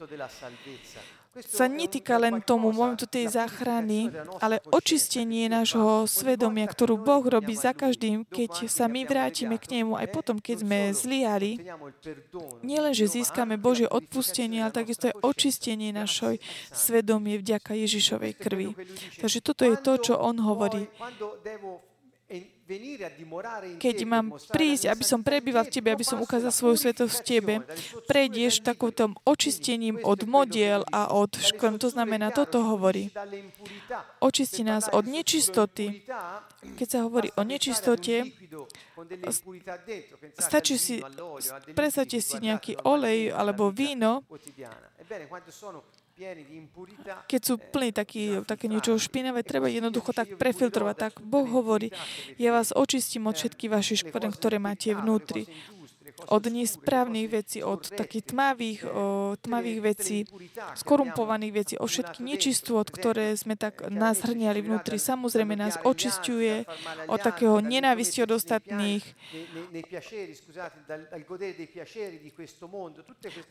[1.40, 4.12] sa netýka len tomu momentu tej záchrany,
[4.44, 9.96] ale očistenie nášho svedomia, ktorú Boh robí za každým, keď sa my vrátime k nemu,
[9.96, 11.64] aj potom, keď sme zliali,
[12.60, 16.36] nielen, že získame Božie odpustenie, ale takisto je očistenie našoj
[16.76, 18.76] svedomie vďaka Ježišovej krvi.
[19.24, 20.92] Takže toto je to, čo on hovorí
[23.78, 27.54] keď mám prísť, aby som prebýval v tebe, aby som ukázal svoju svetosť v tebe,
[28.06, 31.78] prejdeš takúto očistením od modiel a od škvrn.
[31.82, 33.12] To znamená, toto hovorí.
[34.22, 36.06] Očisti nás od nečistoty.
[36.78, 38.30] Keď sa hovorí o nečistote,
[40.38, 40.96] stačí si,
[41.74, 44.22] predstavte si nejaký olej alebo víno,
[47.28, 50.96] keď sú plní taký, také niečo špinavé, treba jednoducho tak prefiltrovať.
[50.96, 51.90] Tak Boh hovorí,
[52.38, 55.50] ja vás očistím od všetkých vašich škvrn, ktoré máte vnútri
[56.28, 60.18] od nesprávnych vecí, od takých tmavých, o, tmavých vecí,
[60.76, 62.22] skorumpovaných vecí, o všetky
[62.72, 65.02] od ktoré sme tak nás hrňali vnútri.
[65.02, 66.66] Samozrejme nás očistuje
[67.08, 69.04] od takého nenávisti od ostatných,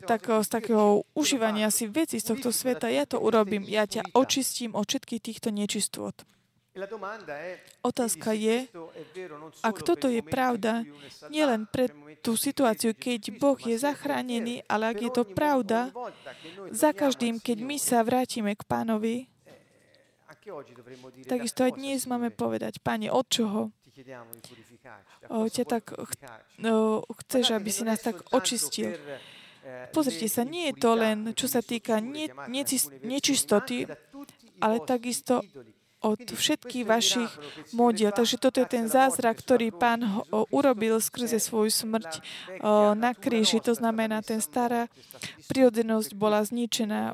[0.07, 2.87] tak z takého užívania si veci z tohto sveta.
[2.87, 6.15] Ja to urobím, ja ťa očistím od všetkých týchto nečistôt.
[7.83, 8.63] Otázka je,
[9.59, 10.87] ak toto je pravda,
[11.27, 11.91] nielen pre
[12.23, 15.91] tú situáciu, keď Boh je zachránený, ale ak je to pravda,
[16.71, 19.27] za každým, keď my sa vrátime k pánovi,
[21.27, 23.61] takisto aj dnes máme povedať, Pane, od čoho?
[25.27, 26.15] O, ťa tak ch-
[26.63, 28.95] o, chceš, aby si nás tak očistil.
[29.91, 32.31] Pozrite sa, nie je to len, čo sa týka ne-
[33.03, 33.85] nečistoty,
[34.57, 35.43] ale takisto
[36.01, 37.31] od všetkých vašich
[37.77, 38.09] modiel.
[38.09, 40.01] Takže toto je ten zázrak, ktorý pán
[40.49, 42.25] urobil skrze svoju smrť
[42.97, 43.61] na kríži.
[43.61, 44.89] To znamená, ten stará
[45.45, 47.13] prirodzenosť bola zničená,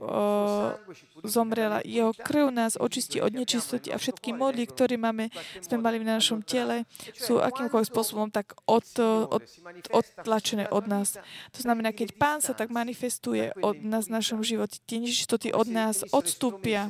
[1.27, 1.83] zomrela.
[1.83, 6.39] Jeho krv nás očistí od nečistoty a všetky modly, ktoré máme, sme mali v našom
[6.45, 8.87] tele, sú akýmkoľvek spôsobom tak od,
[9.27, 9.43] od,
[9.91, 11.19] odtlačené od nás.
[11.51, 15.67] To znamená, keď pán sa tak manifestuje od nás v našom živote, tie nečistoty od
[15.67, 16.87] nás odstúpia.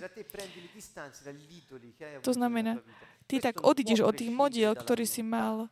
[2.22, 2.80] To znamená,
[3.28, 5.68] ty tak odídeš od tých modiel, ktorý si mal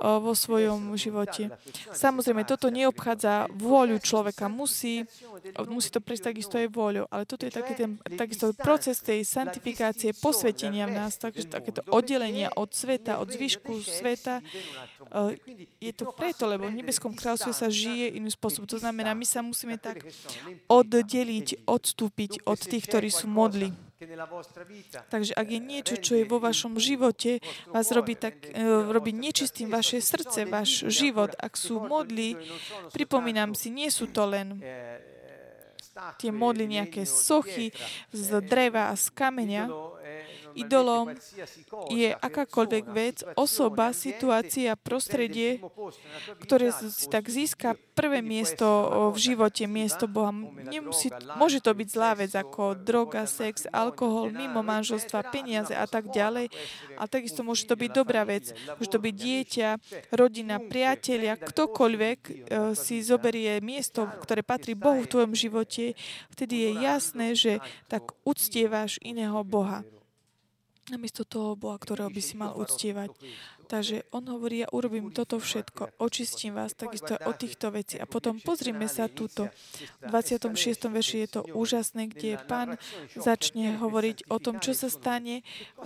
[0.00, 1.52] vo svojom živote.
[1.92, 4.48] Samozrejme, toto neobchádza vôľu človeka.
[4.48, 5.04] Musí,
[5.68, 7.04] musí to prejsť takisto aj vôľu.
[7.12, 12.48] Ale toto je taký ten, takisto proces tej santifikácie, posvetenia v nás, takže takéto oddelenia
[12.56, 14.40] od sveta, od zvyšku sveta.
[15.84, 18.64] Je to preto, lebo v nebeskom kráľovstve sa žije iným spôsobom.
[18.64, 20.08] To znamená, my sa musíme tak
[20.72, 23.76] oddeliť, odstúpiť od tých, ktorí sú modli.
[25.08, 27.38] Takže ak je niečo, čo je vo vašom živote,
[27.70, 28.58] vás robí, tak, e,
[28.90, 32.34] robí nečistým vaše srdce, váš život, ak sú modly,
[32.90, 34.58] pripomínam si, nie sú to len
[36.18, 37.70] tie modly nejaké sochy
[38.10, 39.64] z dreva a z kameňa,
[40.54, 41.12] idolom
[41.90, 45.58] je akákoľvek vec, osoba, situácia, prostredie,
[46.40, 48.66] ktoré si tak získa prvé miesto
[49.14, 50.30] v živote, miesto Boha.
[50.70, 56.10] Nemusí, môže to byť zlá vec ako droga, sex, alkohol, mimo manželstva, peniaze a tak
[56.10, 56.50] ďalej.
[56.98, 58.54] A takisto môže to byť dobrá vec.
[58.78, 59.68] Môže to byť dieťa,
[60.14, 62.32] rodina, priatelia, ktokoľvek e,
[62.78, 65.73] si zoberie miesto, ktoré patrí Bohu v tvojom živote,
[66.30, 67.52] vtedy je jasné, že
[67.90, 69.82] tak uctievaš iného Boha
[70.92, 73.08] namiesto toho Boha, ktorého by si mal uctievať.
[73.64, 77.96] Takže on hovorí, ja urobím toto všetko, očistím vás takisto o týchto vecí.
[77.98, 79.48] A potom pozrime sa túto.
[80.00, 80.92] V 26.
[80.92, 82.76] verši je to úžasné, kde pán
[83.16, 85.40] začne hovoriť o tom, čo sa stane,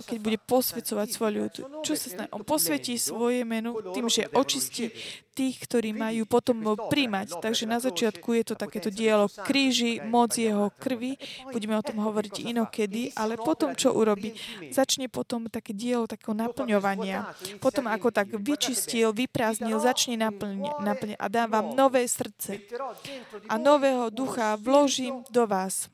[0.05, 1.53] keď bude posvedcovať svoj ľud.
[1.85, 2.29] Čo sa stane?
[2.35, 4.91] On posvetí svoje meno tým, že očistí
[5.39, 7.39] tých, ktorí majú potom príjmať.
[7.39, 11.15] Takže na začiatku je to takéto dielo kríži, moc jeho krvi.
[11.55, 14.35] Budeme o tom hovoriť inokedy, ale potom, čo urobí?
[14.67, 17.31] Začne potom také dielo takého naplňovania.
[17.63, 22.59] Potom, ako tak vyčistil, vyprázdnil, začne naplňať naplň, a dám vám nové srdce.
[23.49, 25.89] A nového ducha vložím do vás.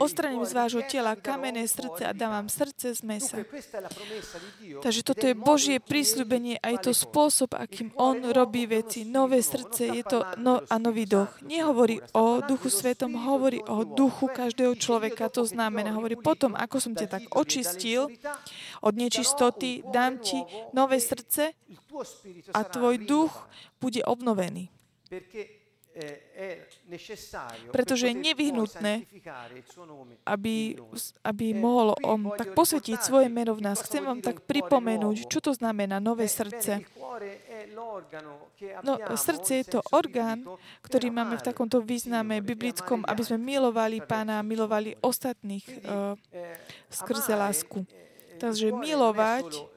[0.00, 3.36] Ostraním z vášho tela kamenné srdce a dám vám srdce z mesa.
[4.80, 9.04] Takže toto je Božie prísľubenie a je to spôsob, akým On robí veci.
[9.04, 11.28] Nové srdce je to no, a nový duch.
[11.44, 15.28] Nehovorí o duchu svetom, hovorí o duchu každého človeka.
[15.28, 18.08] To znamená, hovorí potom, ako som ťa tak očistil
[18.80, 20.40] od nečistoty, dám ti
[20.72, 21.52] nové srdce
[22.56, 23.32] a tvoj duch
[23.76, 24.72] bude obnovený.
[27.68, 29.04] Pretože je nevyhnutné,
[30.24, 30.80] aby,
[31.20, 33.84] aby mohol on tak posvetiť svoje meno v nás.
[33.84, 36.80] Chcem vám tak pripomenúť, čo to znamená nové srdce.
[38.80, 40.48] No, srdce je to orgán,
[40.80, 46.16] ktorý máme v takomto význame biblickom, aby sme milovali Pána milovali ostatných uh,
[46.88, 47.84] skrze lásku.
[48.40, 49.71] Takže milovať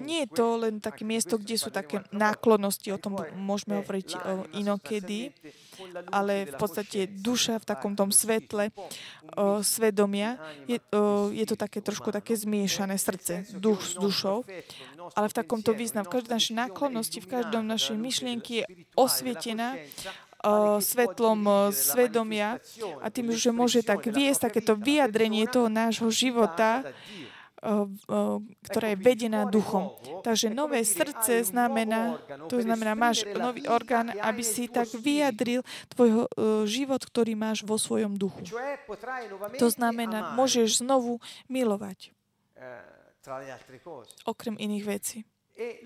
[0.00, 4.08] nie je to len také miesto, kde sú také náklonnosti, o tom môžeme hovoriť
[4.56, 5.30] inokedy,
[6.10, 8.72] ale v podstate duša v takom tom svetle
[9.36, 10.40] o, svedomia.
[10.64, 14.44] Je, o, je to také trošku také zmiešané srdce, duch s dušou,
[15.12, 18.64] ale v takomto významu, v každej našej náklonnosti, v každom našej myšlienky je
[18.96, 19.76] osvietená
[20.78, 22.62] svetlom svedomia
[23.02, 26.86] a tým, že môže tak viesť takéto vyjadrenie toho nášho života,
[28.62, 29.96] ktorá je vedená duchom.
[30.22, 36.28] Takže nové srdce znamená, to znamená, máš nový orgán, aby si tak vyjadril tvoj
[36.68, 38.44] život, ktorý máš vo svojom duchu.
[39.58, 42.12] To znamená, môžeš znovu milovať.
[44.22, 45.18] Okrem iných vecí.
[45.56, 45.80] E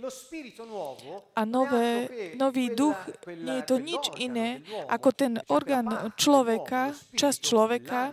[1.38, 2.98] A nové, nový duch
[3.30, 5.86] nie je to nič iné ako ten orgán
[6.18, 8.10] človeka, časť človeka,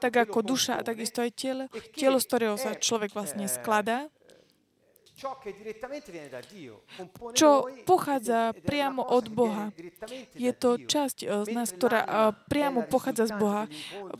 [0.00, 4.08] tak ako duša a takisto aj telo, telo, z ktorého sa človek vlastne skladá
[7.32, 7.50] čo
[7.86, 9.70] pochádza priamo od Boha.
[10.34, 12.10] Je to časť eh, z nás, ktorá eh,
[12.50, 13.62] priamo pochádza z Boha,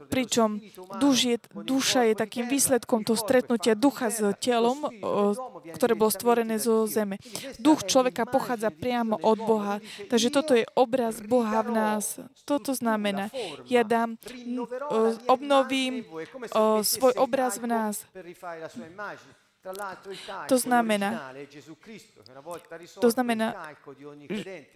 [0.07, 0.63] pričom
[1.03, 1.37] duš je,
[1.67, 7.19] duša je takým výsledkom toho stretnutia ducha s telom, eh, ktoré bolo stvorené zo zeme.
[7.59, 9.75] Duch človeka pochádza priamo od Boha.
[10.07, 12.23] Takže toto je obraz Boha v nás.
[12.47, 13.29] Toto znamená,
[13.67, 14.15] ja dám,
[15.27, 16.07] obnovím
[16.83, 18.07] svoj obraz v nás.
[20.49, 21.31] To znamená,
[22.99, 23.55] to znamená,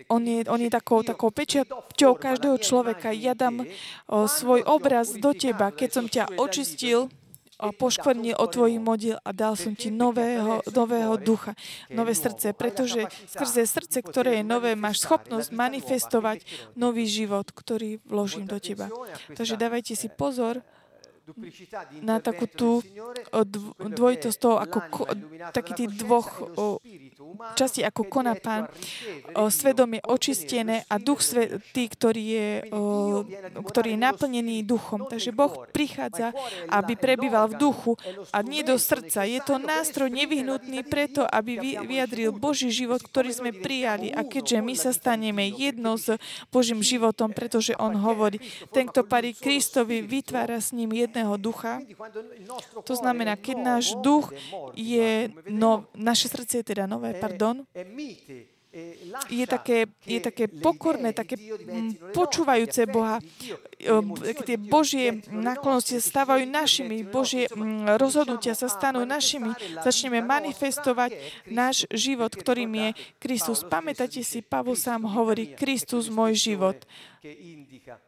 [0.06, 3.10] on je, on je takou, takou pečiaťou každého človeka.
[3.10, 3.66] Ja dám
[4.06, 7.10] o, svoj obraz do teba, keď som ťa očistil,
[7.56, 11.56] a poškvrnil o tvojich modiel a dal som ti nového, nového ducha,
[11.88, 16.44] nové srdce, pretože skrze srdce, ktoré je nové, máš schopnosť manifestovať
[16.76, 18.92] nový život, ktorý vložím do teba.
[19.32, 20.60] Takže dávajte si pozor,
[22.06, 22.70] na takú tú
[23.82, 25.02] dvojitosť toho, ako ko,
[25.50, 26.78] taký tých dvoch o,
[27.58, 28.70] časti, ako koná pán,
[29.34, 32.50] o, svedomie očistené a duch svetý, ktorý je,
[33.58, 35.10] ktorý je naplnený duchom.
[35.10, 36.30] Takže Boh prichádza,
[36.70, 37.92] aby prebýval v duchu
[38.30, 39.26] a nie do srdca.
[39.26, 44.14] Je to nástroj nevyhnutný preto, aby vyjadril Boží život, ktorý sme prijali.
[44.14, 46.14] A keďže my sa staneme jedno s
[46.54, 48.38] Božím životom, pretože On hovorí,
[48.70, 51.80] ten, kto parí Kristovi, vytvára s ním jedno jedného ducha.
[52.84, 54.36] To znamená, keď náš duch
[54.76, 57.64] je, no, naše srdce je teda nové, pardon,
[59.32, 61.40] je také, je také pokorné, také
[62.12, 63.24] počúvajúce Boha.
[64.44, 67.48] Tie Božie náklonosti sa stávajú našimi, Božie
[67.96, 69.56] rozhodnutia sa stanú našimi.
[69.80, 71.16] Začneme manifestovať
[71.48, 73.64] náš život, ktorým je Kristus.
[73.64, 76.76] Pamätáte si, Pavol sám hovorí, Kristus môj život.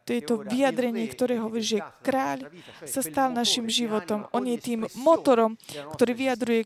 [0.05, 2.49] To je to vyjadrenie, ktoré hovorí, že kráľ
[2.87, 4.25] sa stal našim životom.
[4.31, 5.59] On je tým motorom,
[5.95, 6.61] ktorý vyjadruje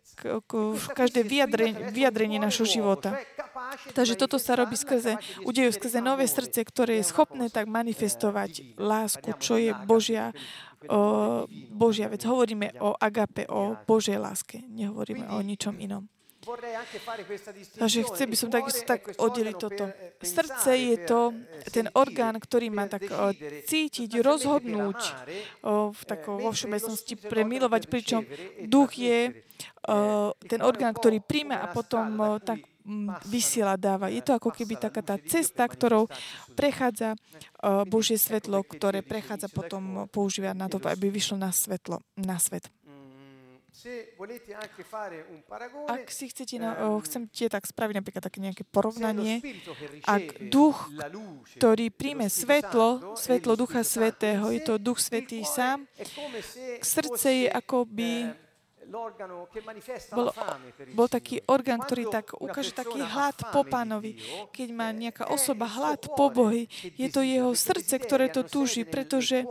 [0.93, 3.17] každé vyjadrenie, vyjadrenie našho života.
[3.97, 9.29] Takže toto sa robí skrze, udejú skrze nové srdce, ktoré je schopné tak manifestovať lásku,
[9.41, 10.29] čo je Božia,
[10.85, 12.21] o, Božia vec.
[12.21, 14.61] Hovoríme o agape, o Božej láske.
[14.69, 16.12] Nehovoríme o ničom inom.
[17.79, 19.87] Takže chcel by som takisto tak oddeliť toto.
[20.19, 21.31] Srdce je to
[21.71, 23.07] ten orgán, ktorý má tak
[23.65, 24.99] cítiť, rozhodnúť
[25.91, 28.27] v tako, vo všeobecnosti premilovať, pričom
[28.67, 29.31] duch je
[30.47, 32.59] ten orgán, ktorý príjme a potom tak
[33.31, 34.11] vysiela, dáva.
[34.11, 36.11] Je to ako keby taká tá cesta, ktorou
[36.51, 37.15] prechádza
[37.87, 42.67] Božie svetlo, ktoré prechádza potom používa na to, aby vyšlo na svetlo, na svet.
[45.89, 49.41] Ak si chcete, na, oh, chcem tie tak spraviť napríklad také nejaké porovnanie,
[50.05, 50.93] ak duch,
[51.57, 55.89] ktorý príjme svetlo, svetlo Ducha Svetého, je to Duch Svetý sám,
[56.85, 58.29] srdce je akoby
[60.13, 60.29] bol,
[60.93, 64.21] bol taký orgán, ktorý tak ukáže taký hlad po pánovi.
[64.53, 69.49] Keď má nejaká osoba hlad po Bohy, je to jeho srdce, ktoré to túži, pretože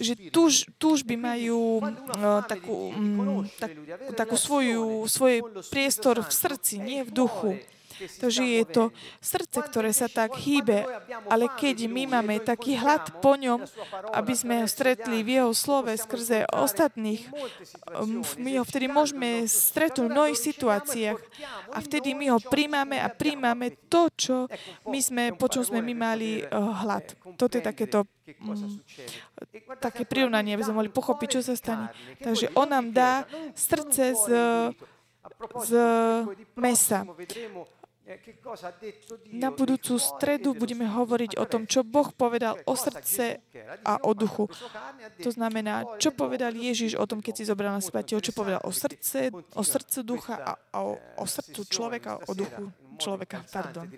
[0.00, 3.76] že túž, túžby majú uh, takú, um, tak,
[4.16, 7.60] takú svoju, svoj priestor v srdci, nie v duchu.
[8.20, 8.82] Takže je to
[9.20, 10.86] srdce, ktoré sa tak hýbe,
[11.30, 13.62] ale keď my máme taký hlad po ňom,
[14.12, 17.26] aby sme ho stretli v jeho slove skrze ostatných,
[17.94, 21.18] um, my ho vtedy môžeme stretnúť v mnohých situáciách
[21.72, 24.36] a vtedy my ho príjmame a príjmame to, čo
[24.88, 26.48] my sme, po čom sme my mali uh,
[26.84, 27.14] hlad.
[27.38, 28.06] Toto je takéto
[28.40, 28.80] um,
[29.80, 31.92] také prirovnanie, aby sme mohli pochopiť, čo sa stane.
[32.20, 33.12] Takže on nám dá
[33.52, 34.26] srdce z,
[35.64, 35.70] z
[36.56, 37.04] mesa.
[39.32, 43.40] Na budúcu stredu budeme hovoriť o tom, čo Boh povedal o srdce
[43.80, 44.44] a o duchu.
[45.24, 48.72] To znamená, čo povedal Ježiš o tom, keď si zobral na seba čo povedal o
[48.76, 52.68] srdce, o srdcu ducha a o, o srdcu človeka, o duchu
[53.00, 53.40] človeka.
[53.48, 53.88] Pardon.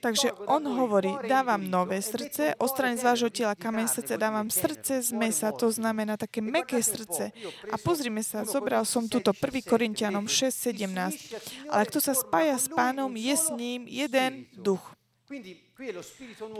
[0.00, 5.10] Takže on hovorí, dávam nové srdce, ostraň z vášho tela kameň srdce, dávam srdce z
[5.12, 7.32] mesa, to znamená také meké srdce.
[7.72, 9.64] A pozrime sa, zobral som túto 1.
[9.64, 11.70] Korintianom 6.17.
[11.70, 14.94] Ale kto sa spája s pánom, je s ním jeden duch.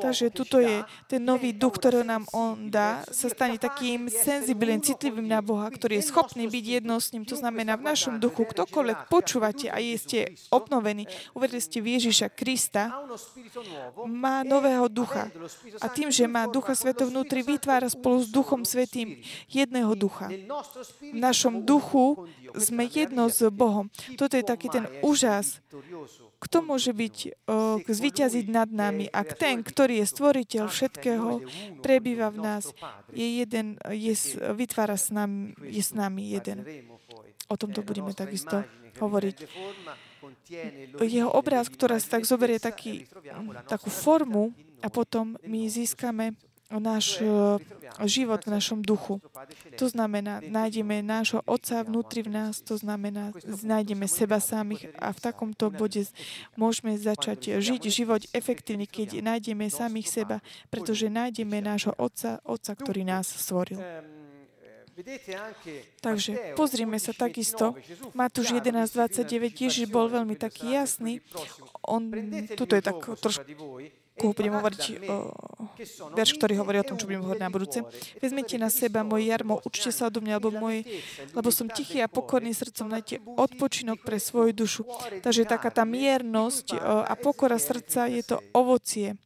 [0.03, 5.31] Takže tuto je ten nový duch, ktorý nám on dá, sa stane takým senzibilným, citlivým
[5.31, 7.23] na Boha, ktorý je schopný byť jedno s ním.
[7.31, 12.91] To znamená, v našom duchu, ktokoľvek počúvate a ste obnovení, uvedli ste v Ježiša Krista,
[14.03, 15.31] má nového ducha.
[15.79, 20.27] A tým, že má Ducha Sveto vnútri, vytvára spolu s Duchom Svetým jedného ducha.
[20.99, 22.27] V našom duchu
[22.57, 23.91] sme jedno s Bohom.
[24.15, 25.61] Toto je taký ten úžas,
[26.45, 27.17] kto môže byť,
[27.49, 31.41] o, zvyťaziť nad nami, ak ten, ktorý je stvoriteľ všetkého,
[31.81, 32.69] prebýva v nás,
[33.17, 34.13] je jeden, je,
[34.53, 36.69] vytvára s nami, je s nami jeden.
[37.49, 38.61] O tomto budeme takisto
[39.01, 39.37] hovoriť.
[41.01, 43.09] Jeho obraz, ktorá sa tak zoberie taký,
[43.69, 44.53] takú formu
[44.85, 46.37] a potom my získame
[46.79, 47.27] náš e,
[48.07, 49.21] život v našom duchu.
[49.79, 53.31] To znamená, nájdeme nášho Otca vnútri v nás, to znamená,
[53.63, 56.07] nájdeme seba samých a v takomto bode
[56.59, 60.37] môžeme začať žiť život efektívny, keď nájdeme samých seba,
[60.71, 63.79] pretože nájdeme nášho Otca, Otca, ktorý nás stvoril.
[65.99, 67.75] Takže pozrieme sa takisto.
[68.15, 71.19] Matúš 11.29, Ježiš bol veľmi taký jasný.
[71.83, 71.99] On,
[72.55, 73.43] tuto je tak trošku
[74.15, 75.17] ku budem hovoriť o
[76.15, 77.79] verš, ktorý hovorí o tom, čo budem hovoriť na budúce.
[78.23, 80.87] Vezmite na seba moje jarmo, učte sa odo mňa, lebo, moje,
[81.35, 84.83] lebo som tichý a pokorný srdcom, najte odpočinok pre svoju dušu.
[85.19, 89.19] Takže taká tá miernosť a pokora srdca je to ovocie.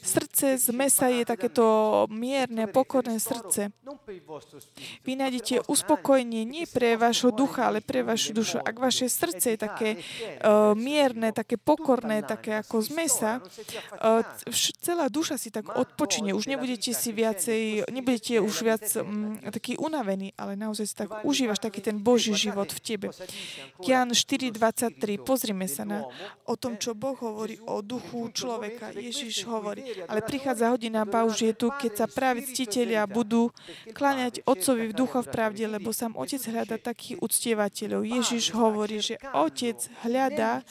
[0.00, 1.64] Srdce z mesa je takéto
[2.08, 3.68] mierne, pokorné srdce.
[5.04, 8.56] Vy nájdete uspokojenie nie pre vašho ducha, ale pre vašu dušu.
[8.64, 13.32] Ak vaše srdce je také uh, mierne, také pokorné, také ako z mesa,
[14.00, 14.24] uh,
[14.80, 16.32] celá duša si tak odpočine.
[16.32, 21.60] Už nebudete si viacej, nebudete už viac um, taký unavený, ale naozaj si tak užívaš
[21.60, 23.06] taký ten Boží život v tebe.
[23.84, 26.08] Jan 4.23, pozrime sa na
[26.48, 28.45] o tom, čo Boh hovorí o duchu človeka.
[28.96, 33.50] Ježiš hovorí, ale prichádza hodina pauž je tu, keď sa práve ctitelia budú
[33.92, 38.06] kláňať Otcovi v ducha v pravde, lebo sám Otec hľada takých uctievateľov.
[38.06, 39.76] Ježiš hovorí, že Otec
[40.06, 40.62] hľadá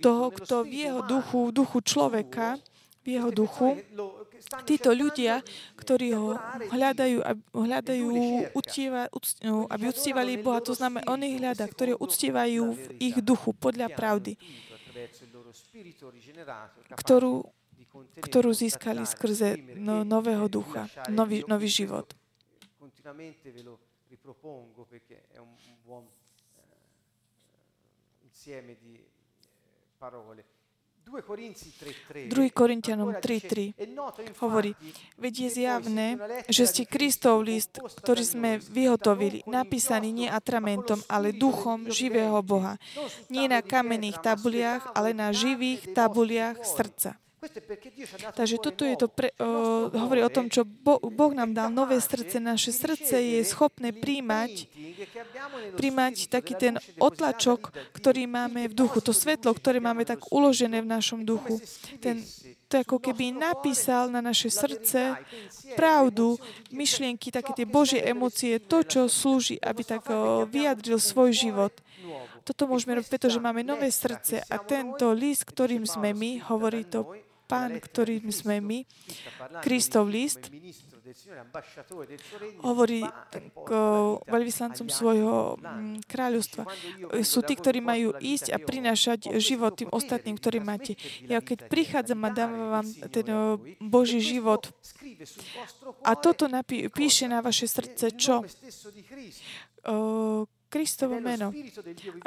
[0.00, 2.58] toho, kto v jeho duchu, v duchu človeka,
[3.04, 3.68] v jeho duchu,
[4.64, 5.44] títo ľudia,
[5.76, 6.40] ktorí ho
[6.72, 7.20] hľadajú,
[7.52, 8.08] hľadajú
[8.56, 9.12] uctieva,
[9.44, 13.92] no, aby uctievali Boha, to znamená, oni hľadá, ktorí ho uctievajú v ich duchu, podľa
[13.92, 14.36] pravdy
[16.98, 17.46] ktorú,
[18.20, 22.10] ktorú získali skrze no, nového ducha, nový, nový život.
[28.44, 29.00] insieme di
[29.96, 30.53] parole.
[31.04, 33.76] 2 Korintianom 3.3
[34.40, 34.72] hovorí,
[35.20, 36.06] veď je zjavné,
[36.48, 42.80] že ste Kristov list, ktorý sme vyhotovili, napísaný nie atramentom, ale duchom živého Boha.
[43.28, 47.23] Nie na kamenných tabuliach, ale na živých tabuliach srdca.
[48.34, 52.00] Takže toto je to pre, uh, hovorí o tom, čo bo, Boh nám dal nové
[52.00, 52.40] srdce.
[52.40, 54.68] Naše srdce je schopné príjmať,
[55.76, 59.04] príjmať taký ten otlačok, ktorý máme v duchu.
[59.04, 61.60] To svetlo, ktoré máme tak uložené v našom duchu.
[62.00, 62.24] Ten,
[62.68, 65.18] to ako keby napísal na naše srdce
[65.76, 66.40] pravdu,
[66.72, 71.74] myšlienky, také tie Božie emócie, to, čo slúži, aby tak uh, vyjadril svoj život.
[72.44, 77.23] Toto môžeme robiť, pretože máme nové srdce a tento list, ktorým sme my, hovorí to
[77.44, 78.78] pán, ktorým sme my,
[79.60, 80.48] Kristov list,
[82.64, 83.04] hovorí
[83.52, 83.70] k
[84.24, 86.64] veľvyslancom svojho mm, kráľovstva.
[87.20, 90.96] Sú tí, ktorí majú ísť a prinášať život tým ostatným, ktorí máte.
[91.28, 93.26] Ja keď prichádzam a dávam vám ten
[93.84, 94.72] Boží život
[96.02, 98.44] a toto napí- píše na vaše srdce, čo?
[100.74, 101.54] Kristovo meno.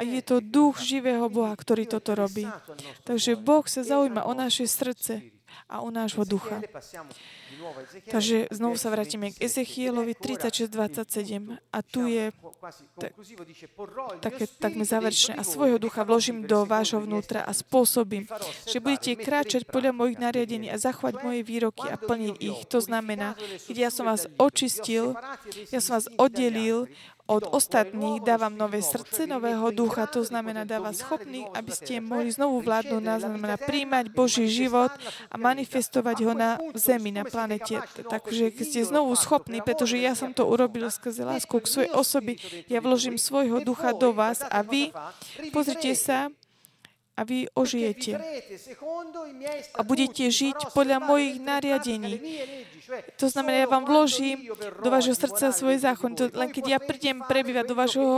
[0.00, 2.48] je to duch živého Boha, ktorý toto robí.
[3.04, 5.36] Takže Boh sa zaujíma o naše srdce
[5.68, 6.64] a o nášho ducha.
[8.08, 12.32] Takže znovu sa vrátime k Ezechielovi 36.27 a tu je
[12.96, 13.12] tak,
[14.24, 15.36] také takme záverečné.
[15.36, 18.24] A svojho ducha vložím do vášho vnútra a spôsobím,
[18.64, 22.60] že budete kráčať podľa mojich nariadení a zachovať moje výroky a plniť ich.
[22.72, 23.36] To znamená,
[23.68, 25.12] keď ja som vás očistil,
[25.68, 26.88] ja som vás oddelil
[27.28, 32.64] od ostatných dávam nové srdce, nového ducha, to znamená dáva schopných, aby ste mohli znovu
[32.64, 34.88] vládnuť, na znamená príjmať Boží život
[35.28, 37.84] a manifestovať ho na Zemi, na planete.
[38.08, 42.40] Takže keď ste znovu schopní, pretože ja som to urobil skrze lásku k svojej osoby,
[42.64, 44.88] ja vložím svojho ducha do vás a vy,
[45.52, 46.32] pozrite sa,
[47.18, 48.14] a vy ožijete
[49.74, 52.22] a budete žiť podľa mojich nariadení.
[53.18, 54.52] To znamená, ja vám vložím
[54.84, 56.14] do vášho srdca svoje zákon.
[56.14, 58.08] To, len keď ja prídem prebývať do vášho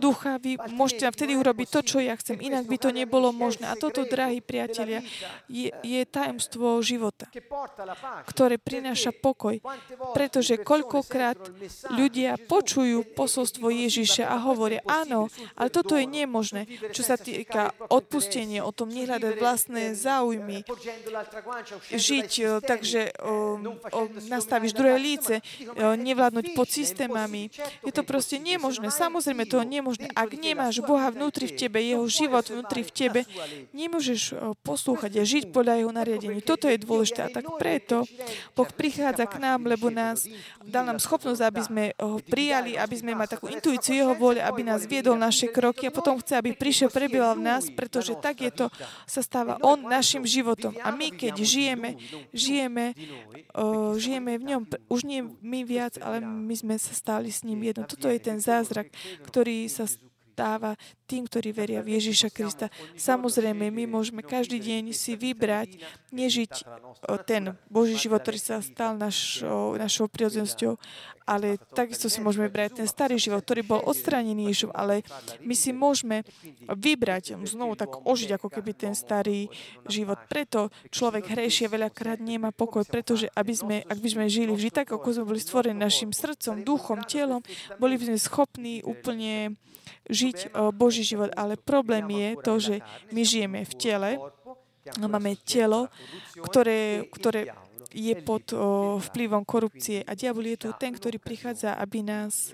[0.00, 2.40] ducha, vy môžete vtedy urobiť to, čo ja chcem.
[2.40, 3.70] Inak by to nebolo možné.
[3.70, 5.04] A toto, drahí priatelia,
[5.46, 7.28] je, je tajomstvo života,
[8.26, 9.60] ktoré prináša pokoj.
[10.16, 11.38] Pretože koľkokrát
[11.94, 18.38] ľudia počujú posolstvo Ježiša a hovoria, áno, ale toto je nemožné, čo sa týka odpustenia
[18.38, 20.62] učenie o tom nehľadať vlastné záujmy,
[21.90, 23.58] žiť, takže o,
[23.92, 25.38] o, nastavíš druhé líce,
[25.78, 27.52] nevládnuť pod systémami.
[27.86, 28.90] Je to proste nemožné.
[28.90, 30.06] Samozrejme, to je nemožné.
[30.16, 33.20] Ak nemáš Boha vnútri v tebe, jeho život vnútri v tebe,
[33.70, 34.34] nemôžeš
[34.66, 36.40] poslúchať a žiť podľa jeho nariadení.
[36.42, 37.20] Toto je dôležité.
[37.26, 38.02] A tak preto
[38.56, 40.26] Boh prichádza k nám, lebo nás
[40.64, 44.64] dal nám schopnosť, aby sme ho prijali, aby sme mali takú intuíciu jeho vôle, aby
[44.64, 48.50] nás viedol naše kroky a potom chce, aby prišiel, prebýval v nás, pretože tak je
[48.54, 48.66] to,
[49.04, 50.72] sa stáva On našim životom.
[50.80, 51.98] A my, keď žijeme,
[52.32, 52.94] žijeme,
[53.54, 57.60] uh, žijeme v ňom, už nie my viac, ale my sme sa stali s ním
[57.60, 57.84] jedno.
[57.84, 58.88] Toto je ten zázrak,
[59.28, 59.84] ktorý sa
[60.32, 62.68] dáva tým, ktorí veria v Ježiša Krista.
[63.00, 65.80] Samozrejme, my môžeme každý deň si vybrať,
[66.12, 66.52] nežiť
[67.24, 70.76] ten Boží život, ktorý sa stal našou, našou prirodzenosťou,
[71.28, 75.04] ale takisto si môžeme vybrať ten starý život, ktorý bol odstranený Ježišom, ale
[75.44, 76.24] my si môžeme
[76.64, 79.52] vybrať, znovu tak ožiť ako keby ten starý
[79.84, 80.16] život.
[80.28, 84.88] Preto človek hrešie veľakrát nemá pokoj, pretože aby sme, ak by sme žili vždy tak,
[84.88, 87.44] ako sme boli stvorení našim srdcom, duchom, telom,
[87.76, 89.60] boli by sme schopní úplne
[90.08, 91.30] žiť Boží život.
[91.34, 92.74] Ale problém je to, že
[93.12, 94.10] my žijeme v tele,
[94.96, 95.92] máme telo,
[96.40, 97.52] ktoré, ktoré
[97.92, 102.52] je pod o, vplyvom korupcie a diabol je tu ten, ktorý prichádza, aby nás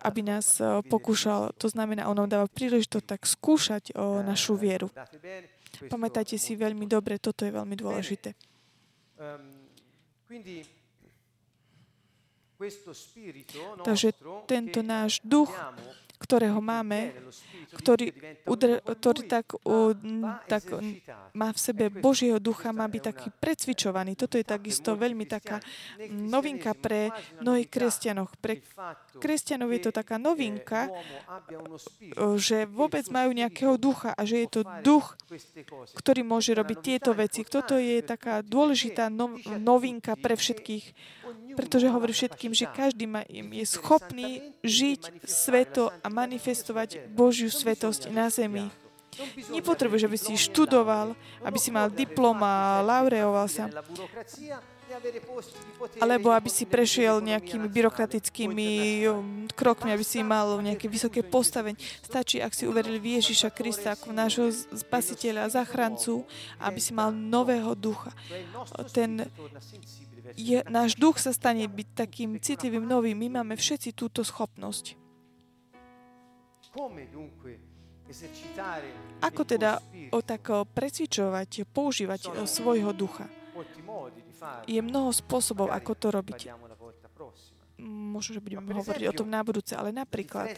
[0.00, 0.56] aby nás
[0.88, 1.52] pokúšal.
[1.60, 4.88] To znamená, on nám dáva príležitosť tak skúšať o našu vieru.
[5.92, 8.32] Pamätajte si veľmi dobre, toto je veľmi dôležité.
[13.84, 14.08] Takže
[14.48, 15.52] tento náš duch
[16.20, 17.16] ktorého máme,
[17.80, 18.12] ktorý,
[18.44, 19.96] udr, ktorý tak, uh,
[20.44, 20.68] tak
[21.32, 24.20] má v sebe Božieho ducha, má byť taký precvičovaný.
[24.20, 25.64] Toto je takisto veľmi taká
[26.12, 27.08] novinka pre
[27.40, 28.28] mnohých kresťanov.
[28.36, 28.60] Pre
[29.16, 30.92] kresťanov je to taká novinka,
[32.36, 35.16] že vôbec majú nejakého ducha a že je to duch,
[35.96, 37.48] ktorý môže robiť tieto veci.
[37.48, 39.08] Toto je taká dôležitá
[39.56, 40.84] novinka pre všetkých,
[41.54, 48.70] pretože hovorí všetkým, že každý je schopný žiť sveto a manifestovať Božiu svetosť na zemi.
[49.50, 53.66] Nepotrebuješ, aby si študoval, aby si mal diplom a laureoval sa,
[56.02, 58.68] alebo aby si prešiel nejakými byrokratickými
[59.54, 61.78] krokmi, aby si mal nejaké vysoké postavenie.
[62.02, 66.26] Stačí, ak si uverili v Ježiša Krista ako nášho spasiteľa a zachrancu,
[66.58, 68.10] aby si mal nového ducha.
[68.90, 69.30] Ten
[70.36, 73.16] je, náš duch sa stane byť takým citlivým novým.
[73.18, 74.98] My máme všetci túto schopnosť.
[79.22, 79.78] Ako teda
[80.10, 80.42] o tak
[80.74, 83.26] precvičovať, používať svojho ducha?
[84.66, 86.40] Je mnoho spôsobov, ako to robiť
[87.80, 90.52] možno, že budeme hovoriť o tom na budúce, ale napríklad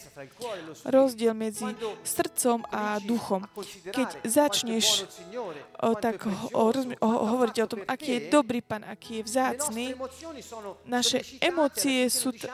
[0.87, 1.67] rozdiel medzi
[2.03, 3.47] srdcom a duchom.
[3.93, 5.07] Keď začneš
[5.79, 9.87] o, tak o, o, hovoriť o tom, aký je dobrý pán, aký je vzácný,
[10.87, 12.49] naše emócie sú, t-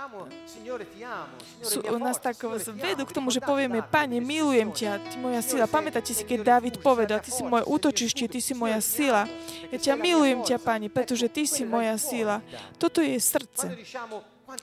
[1.63, 2.39] sú nás tak
[2.79, 5.65] vedú k tomu, že povieme, Pane, milujem ťa, ty moja sila.
[5.67, 9.27] Pamätáte si, keď David povedal, ty si moje útočište, ty si moja sila.
[9.69, 12.41] Ja ťa milujem ťa, Pane, pretože ty si moja sila.
[12.81, 13.67] Toto je srdce.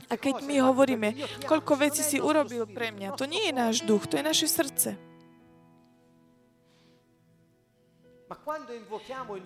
[0.10, 1.14] A keď my hovoríme,
[1.46, 4.98] koľko vecí si urobil pre mňa, to nie je náš duch, to je naše srdce.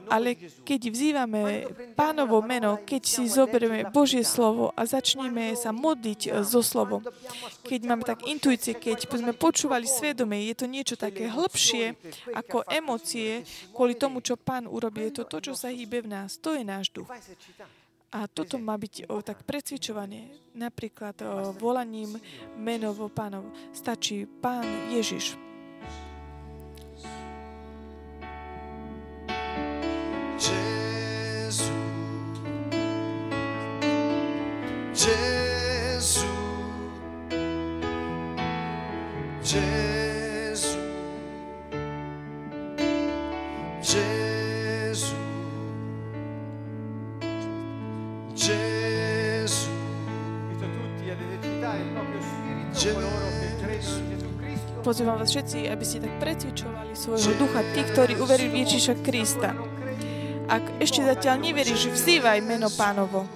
[0.08, 1.68] Ale keď vzývame
[2.00, 7.04] pánovo meno, keď si zoberieme Božie slovo a začneme sa modliť so slovom,
[7.68, 12.00] keď máme tak intuície, keď sme počúvali svedomie, je to niečo také hĺbšie
[12.32, 13.44] ako emócie
[13.76, 15.12] kvôli tomu, čo pán urobí.
[15.12, 16.40] Je to to, čo sa hýbe v nás.
[16.40, 17.12] To je náš duch.
[18.10, 20.34] A toto má byť o, tak precvičované.
[20.58, 22.18] Napríklad o, volaním
[22.58, 23.54] menovo pánov.
[23.70, 25.38] Stačí pán Ježiš.
[30.40, 31.76] Gesù,
[34.96, 36.34] Gesù,
[54.80, 59.52] Pozývam vás všetci, aby ste tak precvičovali svojho ducha, tí, ktorí uverili Ježiša Krista.
[60.48, 63.28] Ak ešte zatiaľ neveríš, vzývaj meno pánovo.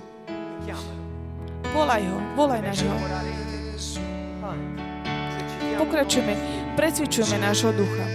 [1.75, 2.71] Volaj ho, volaj na.
[2.71, 3.33] Esercitiamo
[5.83, 6.33] Pokračujeme,
[6.79, 8.05] precvičujeme nášho ducha.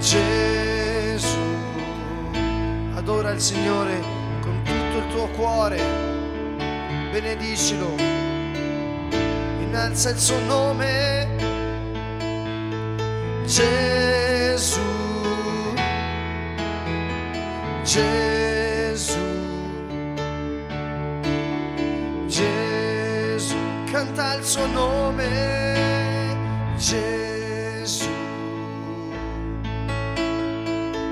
[0.00, 1.44] Gesù.
[2.96, 4.00] Adora il Signore
[4.40, 5.78] con tutto il tuo cuore,
[7.10, 7.94] benedicilo,
[9.60, 11.26] innalza il suo nome.
[13.46, 14.80] Gesù,
[17.82, 19.18] Gesù,
[22.26, 23.56] Gesù,
[23.90, 26.36] canta il suo nome,
[26.76, 28.10] Gesù,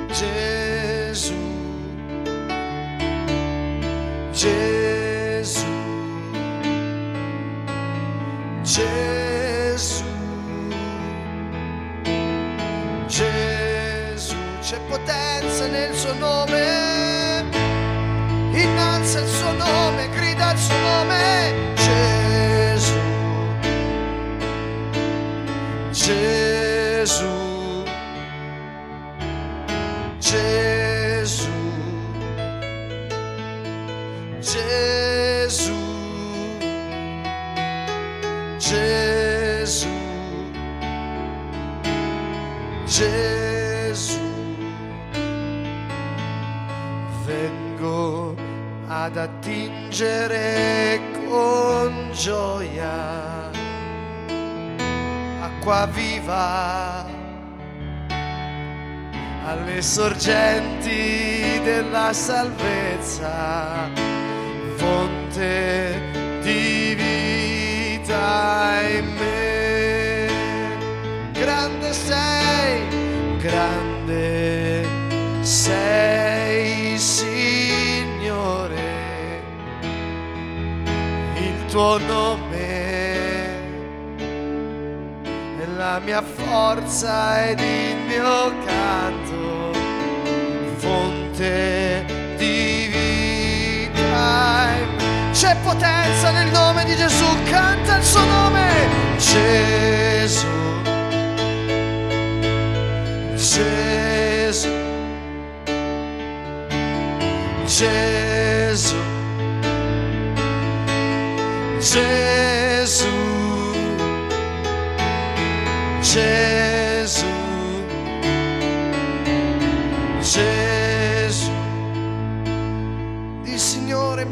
[0.09, 1.35] Gesù,
[4.33, 4.76] Gesù,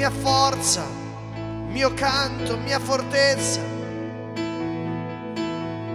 [0.04, 0.84] mia forza,
[1.68, 3.62] mio canto, mia fortezza.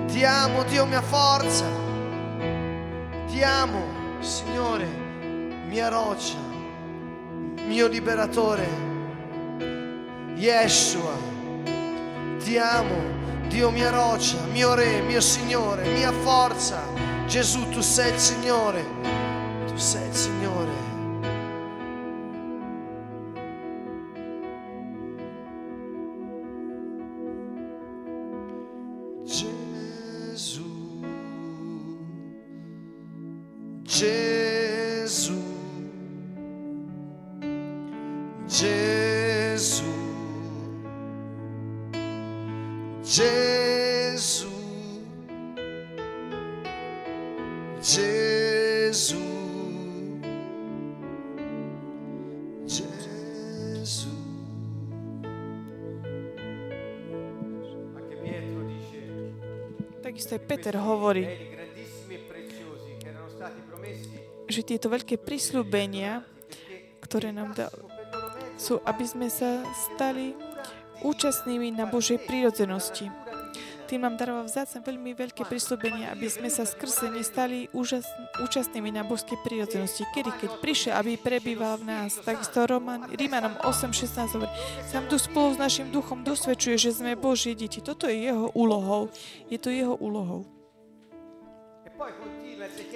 [0.07, 1.65] Ti amo Dio mia forza.
[3.27, 3.83] Ti amo,
[4.21, 4.87] Signore,
[5.67, 6.39] mia roccia,
[7.67, 8.67] mio liberatore,
[10.33, 11.13] Yeshua.
[12.39, 16.81] Ti amo, Dio mia roccia, mio Re, mio Signore, mia forza.
[17.27, 18.83] Gesù, tu sei il Signore,
[19.67, 20.88] tu sei il Signore.
[63.29, 66.25] Stati promessi že tieto veľké prísľubenia,
[67.05, 67.69] ktoré nám dal,
[68.57, 69.61] sú, aby sme sa
[69.93, 70.33] stali
[71.05, 73.07] účastnými na Božej prírodzenosti.
[73.89, 78.05] Tým nám daroval vzácne veľmi veľké prísľubenie, aby sme sa skrze ne stali úžas,
[78.37, 80.05] účastnými na božskej prírodzenosti.
[80.13, 82.21] Kedy, keď prišiel, aby prebýval v nás.
[82.21, 84.53] Takisto Roman, Rímanom 8.16 hovorí,
[84.85, 87.81] sám tu spolu s našim duchom dosvedčuje, že sme Božie deti.
[87.81, 89.09] Toto je jeho úlohou.
[89.49, 90.45] Je to jeho úlohou.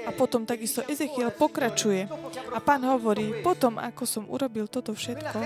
[0.03, 2.05] A potom takisto Ezechiel pokračuje.
[2.53, 5.39] A pán hovorí, potom ako som urobil toto všetko,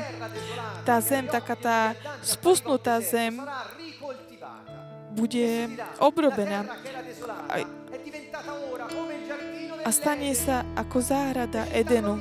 [0.83, 1.79] tá zem, taká tá
[2.25, 3.37] spustnutá zem,
[5.17, 6.69] bude obrobená
[9.87, 12.19] a stane sa ako záhrada Edenu.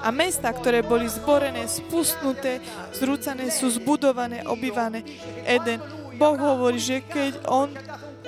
[0.00, 2.60] A mesta, ktoré boli zborené, spustnuté,
[2.92, 5.04] zrúcané, sú zbudované, obývané.
[5.44, 5.80] Eden.
[6.20, 7.68] Boh hovorí, že keď On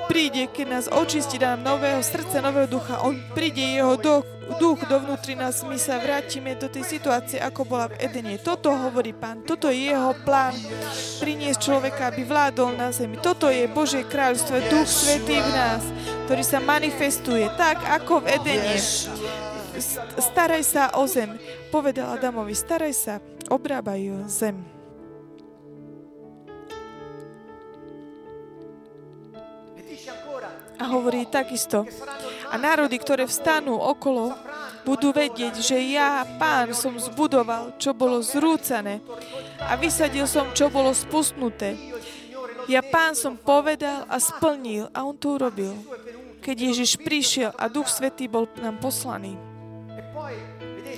[0.07, 4.25] príde, keď nás očistí, dá nám nového srdca, nového ducha, On príde, Jeho duch,
[4.59, 8.37] duch dovnútri nás, my sa vrátime do tej situácie, ako bola v Edene.
[8.39, 10.55] Toto hovorí Pán, toto je Jeho plán,
[11.23, 13.19] priniesť človeka, aby vládol na zemi.
[13.21, 15.83] Toto je Božie kráľstvo, Duch Svetý v nás,
[16.27, 18.79] ktorý sa manifestuje tak, ako v Edene
[20.19, 21.39] staraj sa o zem.
[21.73, 23.15] Povedal Adamovi, staraj sa,
[23.49, 24.72] obrábaj zem.
[30.83, 31.87] A hovorí takisto.
[32.51, 34.35] A národy, ktoré vstanú okolo,
[34.83, 38.99] budú vedieť, že ja, pán, som zbudoval, čo bolo zrúcané
[39.63, 41.79] a vysadil som, čo bolo spustnuté.
[42.67, 45.75] Ja, pán, som povedal a splnil a on to urobil.
[46.43, 49.39] Keď Ježiš prišiel a Duch Svetý bol nám poslaný.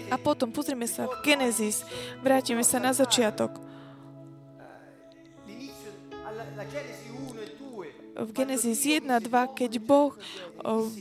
[0.08, 1.84] A potom pozrieme sa v Genesis,
[2.24, 3.60] vrátime sa na začiatok.
[8.14, 10.14] V Genesis 1 2, keď Boh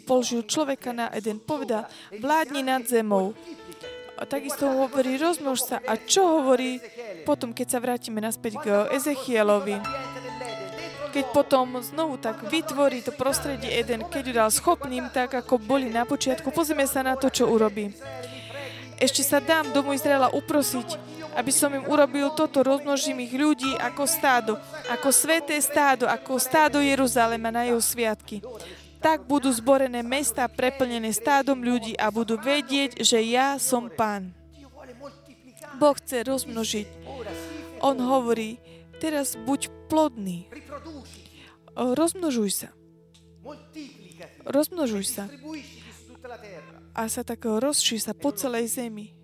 [0.10, 1.86] položil človeka na Eden, povedal,
[2.18, 3.38] vládni nad zemou.
[4.18, 5.78] A takisto hovorí, rozmnož sa.
[5.86, 6.82] A čo hovorí
[7.26, 9.78] potom, keď sa vrátime naspäť k Ezechielovi?
[11.14, 15.94] Keď potom znovu tak vytvorí to prostredie Eden, keď ju dal schopným, tak ako boli
[15.94, 17.94] na počiatku, pozrieme sa na to, čo urobí.
[19.02, 20.98] Ešte sa dám domu Izraela uprosiť,
[21.34, 24.54] aby som im urobil toto, rozmnožím ich ľudí ako stádo,
[24.90, 28.42] ako sveté stádo, ako stádo Jeruzalema na jeho sviatky.
[29.04, 34.32] Tak budú zborené mesta preplnené stádom ľudí a budú vedieť, že ja som pán.
[35.76, 36.88] Boh chce rozmnožiť.
[37.84, 38.62] On hovorí,
[39.02, 40.48] teraz buď plodný.
[41.76, 42.70] Rozmnožuj sa.
[44.48, 45.28] Rozmnožuj sa
[46.94, 49.18] a sa tak rozší sa po celej zemi.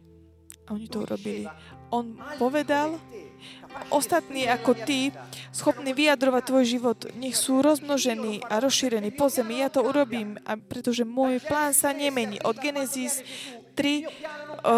[0.70, 1.45] A oni to urobili.
[1.89, 3.01] On povedal,
[3.89, 5.09] ostatní ako ty,
[5.49, 9.65] schopní vyjadrovať tvoj život, nech sú rozmnožení a rozšírení po zemi.
[9.65, 10.38] Ja to urobím,
[10.70, 12.38] pretože môj plán sa nemení.
[12.45, 13.26] Od Genesis
[13.74, 14.05] 3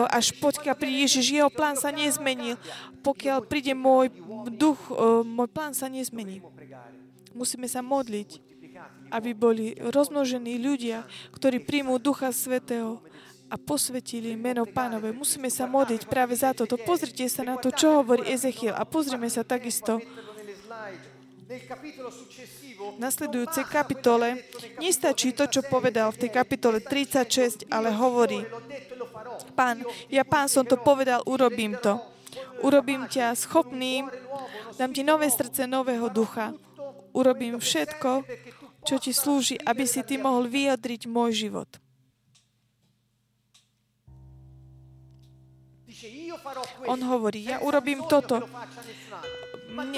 [0.08, 2.56] až poďka pri Ježiš, jeho plán sa nezmenil.
[3.04, 4.08] Pokiaľ príde môj
[4.48, 4.80] duch,
[5.28, 6.40] môj plán sa nezmení.
[7.36, 8.51] Musíme sa modliť
[9.12, 11.04] aby boli rozmnožení ľudia,
[11.36, 13.04] ktorí príjmú Ducha Svetého
[13.52, 15.12] a posvetili meno Pánové.
[15.12, 16.80] Musíme sa modliť práve za toto.
[16.80, 20.00] Pozrite sa na to, čo hovorí Ezechiel a pozrime sa takisto
[21.52, 24.40] v nasledujúcej kapitole
[24.80, 28.48] nestačí to, čo povedal v tej kapitole 36, ale hovorí,
[29.52, 32.00] pán, ja pán som to povedal, urobím to.
[32.64, 34.08] Urobím ťa schopným,
[34.80, 36.56] dám ti nové srdce, nového ducha.
[37.12, 38.24] Urobím všetko,
[38.82, 41.70] čo ti slúži, aby si ty mohol vyjadriť môj život.
[46.90, 48.42] On hovorí, ja urobím toto.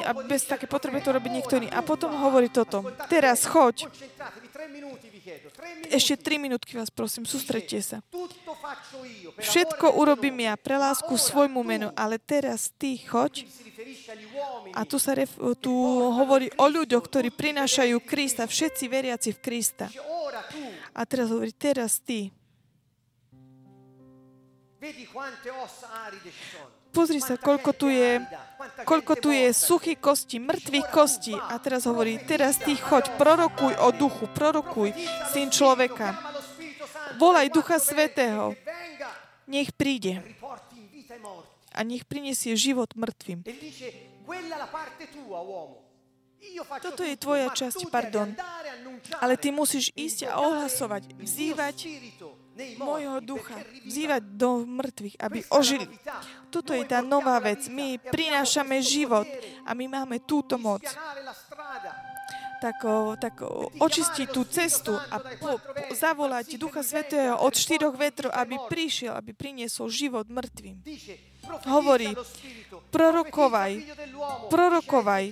[0.04, 1.72] a bez také potreby to robí niekto iný.
[1.72, 2.84] A potom hovorí toto.
[3.08, 3.88] Teraz choď.
[5.88, 8.04] Ešte tri minútky vás prosím, sústredte sa.
[9.40, 13.48] Všetko urobím ja pre lásku svojmu menu, ale teraz ty choď.
[14.76, 15.32] A tu sa ref,
[15.64, 15.72] tu
[16.12, 19.88] hovorí o ľuďoch, ktorí prinášajú Krista, všetci veriaci v Krista.
[20.92, 22.28] A teraz hovorí, teraz ty.
[26.94, 28.22] Pozri sa, koľko tu je,
[28.86, 31.34] koľko tu je suchých kostí, mŕtvych kostí.
[31.34, 34.94] A teraz hovorí, teraz ty choď, prorokuj o duchu, prorokuj,
[35.34, 36.14] syn človeka.
[37.18, 38.54] Volaj Ducha Svetého.
[39.50, 40.22] Nech príde
[41.74, 43.42] a nech prinesie život mŕtvým.
[46.80, 48.30] Toto je tvoja časť, pardon.
[49.18, 51.78] Ale ty musíš ísť a ohlasovať, vzývať
[52.78, 55.90] môjho ducha, vzývať do mŕtvych, aby ožili.
[56.54, 57.66] Toto je tá nová vec.
[57.70, 59.26] My prinášame život
[59.66, 60.86] a my máme túto moc.
[62.64, 62.80] Tak,
[63.20, 63.44] tak
[63.76, 69.36] očistiť tú cestu a po, po, zavolať Ducha Svetého od štyroch vetrov, aby prišiel, aby
[69.36, 70.80] priniesol život mŕtvým.
[71.68, 72.16] Hovorí,
[72.92, 73.72] prorokovaj,
[74.48, 75.26] prorokovaj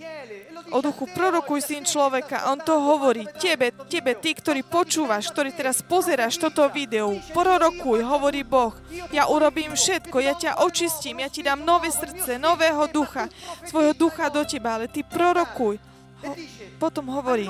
[0.72, 2.48] o duchu, prorokuj syn človeka.
[2.52, 8.44] On to hovorí tebe, tebe, ty, ktorý počúvaš, ktorý teraz pozeráš toto video, prorokuj, hovorí
[8.48, 8.76] Boh.
[9.12, 13.28] Ja urobím všetko, ja ťa očistím, ja ti dám nové srdce, nového ducha,
[13.68, 15.80] svojho ducha do teba, ale ty prorokuj.
[16.22, 16.34] Ho,
[16.78, 17.50] potom hovorí,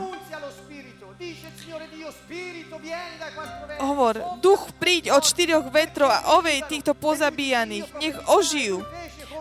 [3.81, 8.81] hovor, duch príď od štyroch vetrov a ovej týchto pozabíjaných, nech ožijú.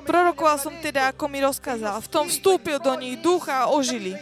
[0.04, 2.00] Prorokoval som teda, ako mi rozkázal.
[2.00, 4.16] V tom vstúpil do nich duch a ožili.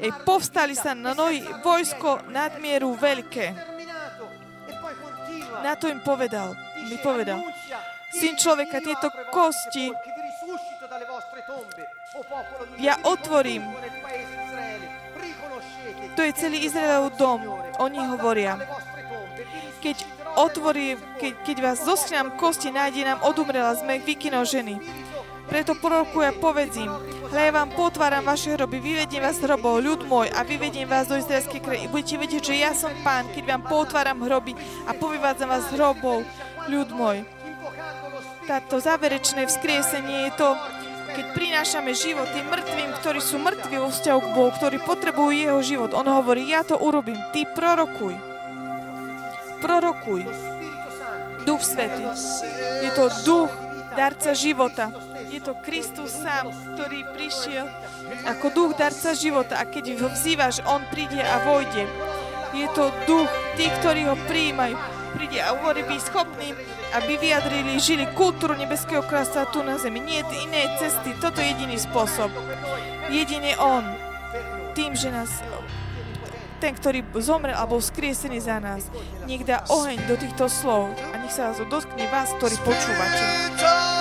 [0.00, 3.52] E povstali sa na nohy vojsko nadmieru veľké.
[5.62, 6.56] Na to im povedal,
[6.88, 7.78] mi povedal, "Annuncia,
[8.12, 9.88] Syn "Il človeka, tieto kosti
[12.12, 13.81] sepolcri, che
[16.12, 17.40] To je celý Izraelov dom.
[17.80, 18.60] Oni hovoria,
[19.80, 20.04] keď
[20.36, 24.76] otvorí, keď, keď vás popolo kosti, nájde nám odumrela sme vykynov ženy.
[25.48, 26.88] Preto prorokuj a povedz im,
[27.28, 31.10] hľa ja vám potváram vaše hroby, vyvediem vás z hrobov, ľud môj, a vyvediem vás
[31.10, 31.90] do izraelskej kraji.
[31.92, 34.56] Budete vedieť, že ja som pán, keď vám potváram hroby
[34.88, 36.24] a povyvádzam vás z hrobov,
[36.70, 37.26] ľud môj.
[38.48, 40.48] Táto záverečné vzkriesenie je to,
[41.12, 45.60] keď prinášame život tým mŕtvým, ktorí sú mŕtvi vo vzťahu k Bohu, ktorí potrebujú jeho
[45.60, 45.90] život.
[45.92, 48.16] On hovorí, ja to urobím, ty prorokuj.
[49.60, 50.24] Prorokuj.
[51.44, 52.06] Duch Svetý.
[52.82, 53.52] Je to duch,
[53.92, 54.90] darca života.
[55.32, 57.64] Je to Kristus sám, ktorý prišiel
[58.28, 61.88] ako duch darca života a keď ho vzývaš, on príde a vojde.
[62.52, 64.76] Je to duch tých, ktorí ho prijímajú.
[65.16, 66.52] Príde a uvorí byť schopný,
[66.92, 70.00] aby vyjadrili, žili kultúru nebeského kráľstva tu na zemi.
[70.00, 72.28] Nie je inej cesty, toto je jediný spôsob.
[73.08, 73.84] Jedine on.
[74.72, 75.44] Tým, že nás
[76.62, 78.86] ten, ktorý zomrel a bol skriesený za nás,
[79.26, 83.91] nech dá oheň do týchto slov a nech sa vás dotkne vás, ktorí počúvate.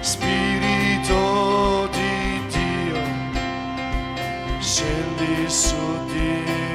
[0.00, 3.02] Spirito di Dio,
[4.60, 5.76] scendi su
[6.12, 6.67] di noi,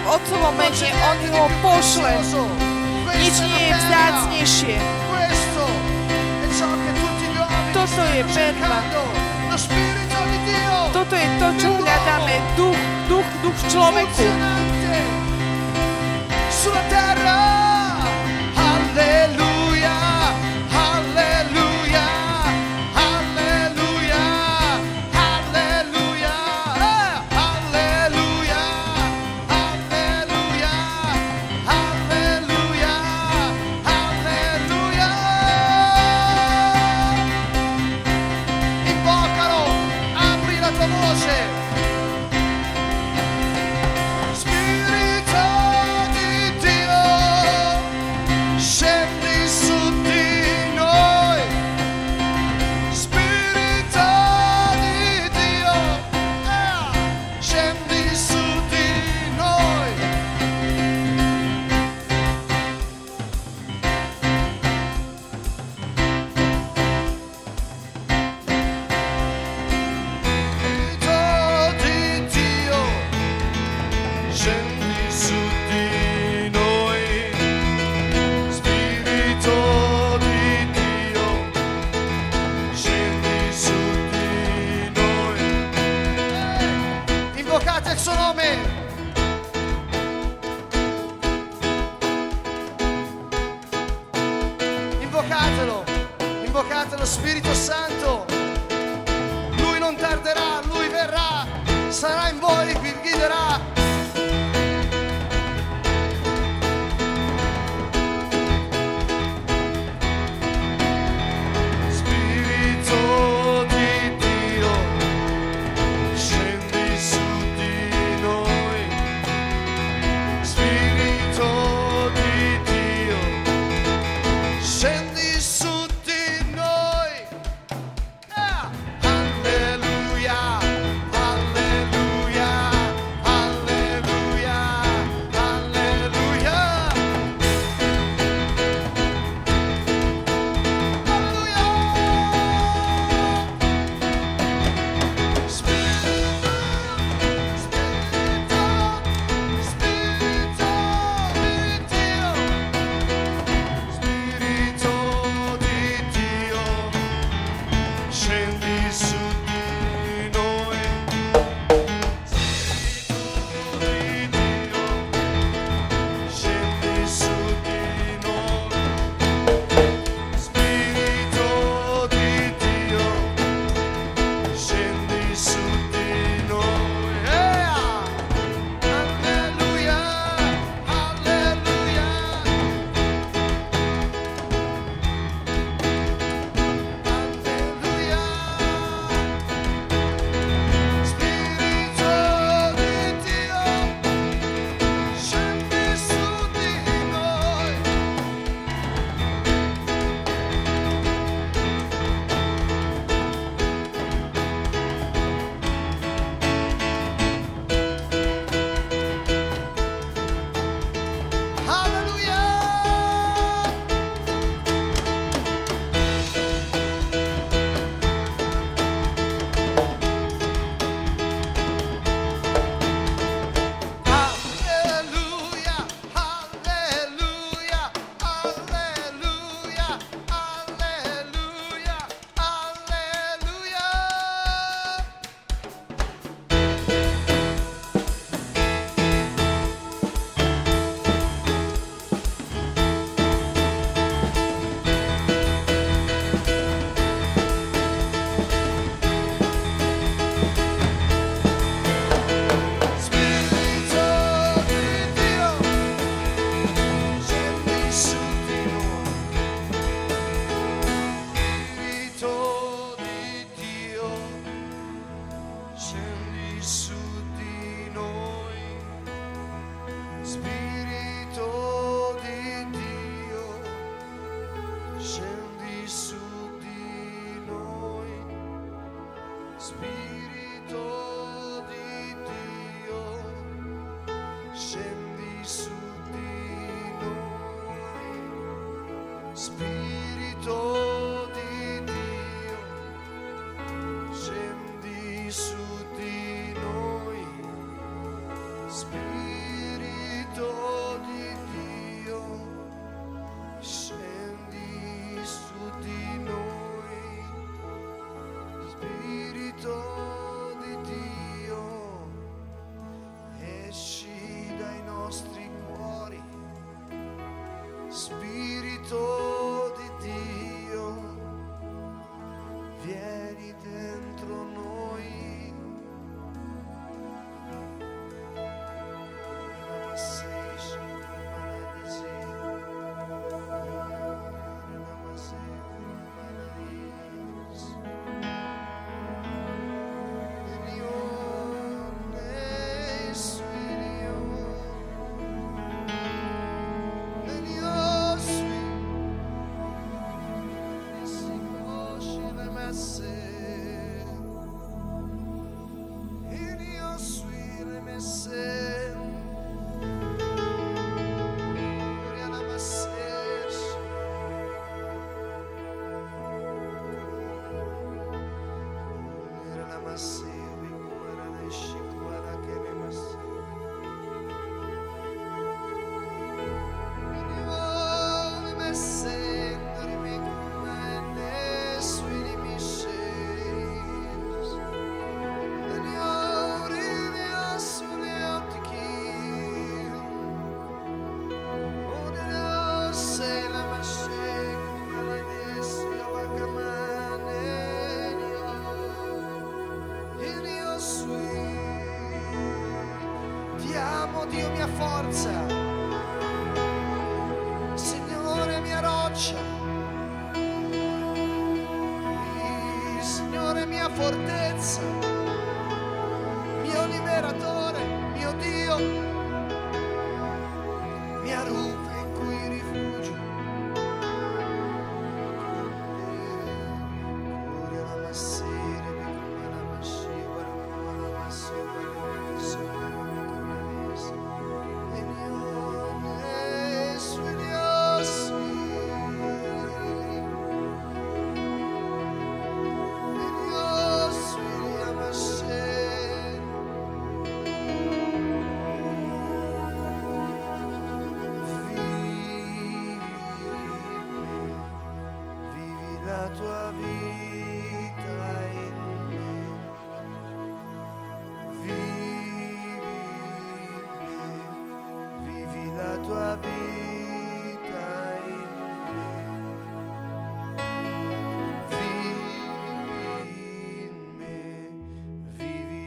[0.00, 2.12] v Otcovom mene, on ho pošle.
[3.16, 4.76] Nič nie je vzácnejšie.
[7.72, 8.80] Toto je perla.
[10.92, 12.36] Toto je to, čo hľadáme.
[12.56, 14.26] Duch, duch, duch v človeku.
[16.50, 17.40] sulla terra.
[18.56, 19.45] Alleluia,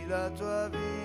[0.10, 0.99] da tua vida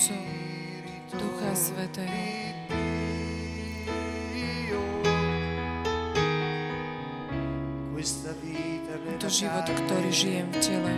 [0.00, 0.16] mocou
[1.12, 2.08] Ducha Svetého.
[9.20, 10.92] To život, ktorý žijem v tele.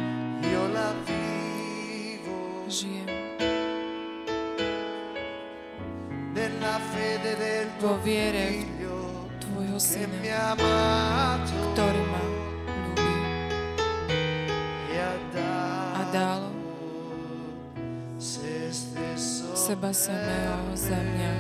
[20.02, 21.30] samého za mňa.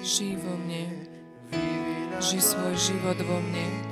[0.00, 0.88] Žij vo mne.
[2.24, 3.83] Žij svoj život vo mne.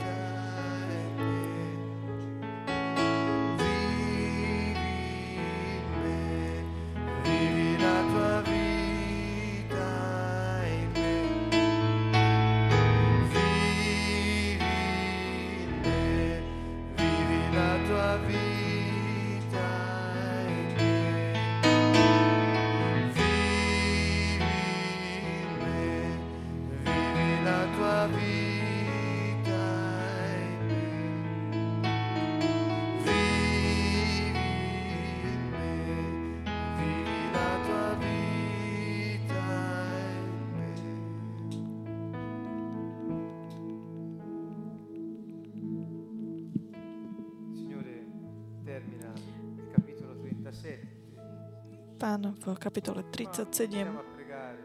[52.02, 53.46] Pán v kapitole 37.
[53.62, 54.58] Andiamo a pregare.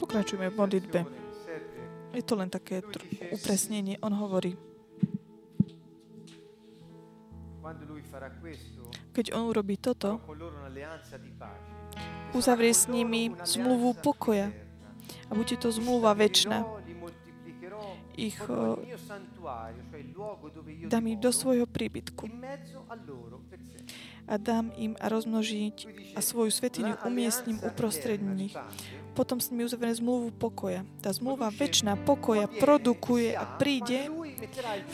[0.00, 1.00] Pokračujeme v modlitbe.
[2.16, 2.80] Je to len také
[3.28, 4.00] upresnenie.
[4.00, 4.56] On hovorí,
[9.12, 10.24] keď on urobí toto,
[12.32, 14.48] uzavrie s nimi zmluvu pokoja.
[15.28, 16.64] A bude to zmluva väčšina.
[18.16, 18.40] Ich,
[20.88, 22.24] dám im do svojho príbytku
[24.28, 25.76] a dám im a rozmnožiť
[26.14, 28.54] a svoju svetiňu umiestním uprostred nich.
[29.16, 30.86] Potom s nimi uzavrie zmluvu pokoja.
[31.02, 34.06] Tá zmluva väčšina pokoja produkuje a príde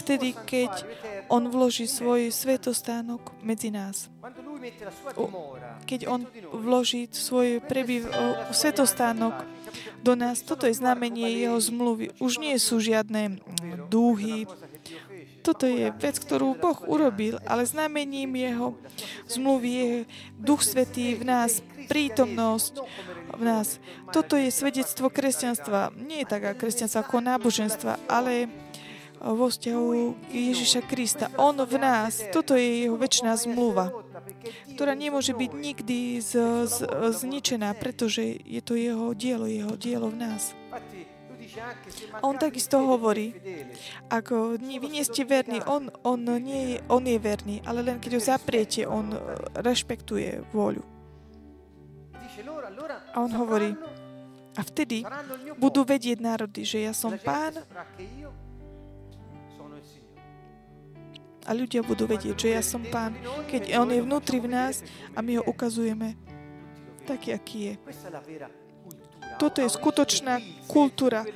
[0.00, 0.72] vtedy, keď
[1.28, 4.08] on vloží svoj svetostánok medzi nás.
[5.84, 6.24] Keď on
[6.56, 8.08] vloží svoj prebyv,
[8.48, 9.44] svetostánok
[10.00, 12.16] do nás, toto je znamenie jeho zmluvy.
[12.16, 13.44] Už nie sú žiadne
[13.92, 14.48] dúhy.
[15.44, 18.72] Toto je vec, ktorú Boh urobil, ale znamením jeho
[19.28, 19.90] zmluvy je
[20.40, 22.80] Duch Svetý v nás, prítomnosť
[23.36, 23.76] v nás.
[24.08, 25.92] Toto je svedectvo kresťanstva.
[26.00, 28.48] Nie je taká kresťanstva ako náboženstva, ale
[29.20, 29.86] vo vzťahu
[30.32, 31.32] Ježiša Krista.
[31.40, 32.20] On v nás.
[32.32, 33.92] Toto je jeho väčšiná zmluva,
[34.76, 36.32] ktorá nemôže byť nikdy z,
[36.68, 36.76] z,
[37.20, 40.52] zničená, pretože je to jeho dielo, jeho dielo v nás.
[42.22, 43.34] On takisto hovorí,
[44.10, 48.22] ako vy nie ste verní, on, on, nie on je verný, ale len keď ho
[48.22, 49.20] zapriete, on eh,
[49.62, 50.82] rešpektuje vôľu.
[53.14, 53.78] A on hovorí,
[54.54, 55.06] a vtedy
[55.58, 57.58] budú vedieť národy, že ja som pán
[61.44, 63.12] a ľudia budú vedieť, že ja som pán,
[63.46, 64.80] keď on je vnútri v nás
[65.12, 66.16] a my ho ukazujeme
[67.04, 67.74] taký, aký je.
[69.34, 70.40] Toto je skutočná
[70.70, 71.26] kultúra.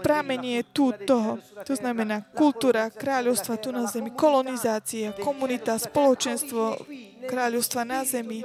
[0.00, 1.42] Pramenie tu toho.
[1.66, 6.80] To znamená kultúra kráľovstva tu na zemi, kolonizácia, komunita, spoločenstvo
[7.28, 8.40] kráľovstva na zemi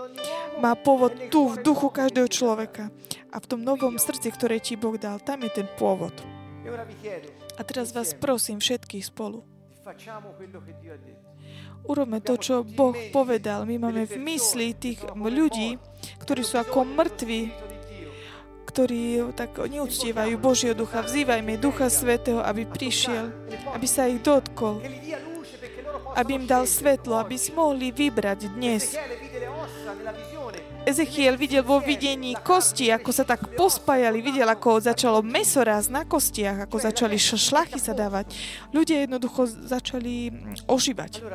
[0.59, 2.91] má pôvod tu v duchu každého človeka.
[3.31, 6.15] A v tom novom srdci, ktoré ti Boh dal, tam je ten pôvod.
[7.55, 9.43] A teraz vás prosím všetkých spolu.
[11.85, 13.67] Urobme to, čo Boh povedal.
[13.69, 15.77] My máme v mysli tých ľudí,
[16.17, 17.53] ktorí sú ako mŕtvi,
[18.65, 21.05] ktorí tak neúctievajú Božieho ducha.
[21.05, 23.29] Vzývajme Ducha Svetého, aby prišiel,
[23.71, 24.81] aby sa ich dotkol,
[26.17, 28.97] aby im dal svetlo, aby si mohli vybrať dnes.
[30.85, 36.05] Ezechiel videl vo videní kosti, ako sa tak pospájali, videl, ako začalo meso raz na
[36.05, 38.37] kostiach, ako začali šlachy sa dávať.
[38.69, 40.29] Ľudia jednoducho začali
[40.69, 41.25] ožívať.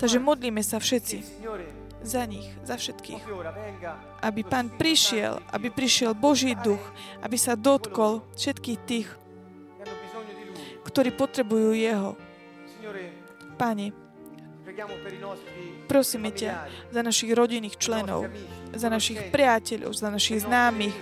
[0.00, 1.44] Takže modlíme sa všetci
[2.02, 3.22] za nich, za všetkých.
[4.22, 6.82] Aby Pán prišiel, aby prišiel Boží duch,
[7.22, 9.08] aby sa dotkol všetkých tých,
[10.86, 12.18] ktorí potrebujú Jeho.
[13.56, 13.94] Pane,
[15.86, 18.26] prosíme ťa za našich rodinných členov,
[18.74, 20.94] za našich priateľov, za našich známych,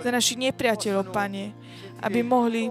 [0.00, 1.52] za našich nepriateľov, Pane,
[2.00, 2.70] aby mohli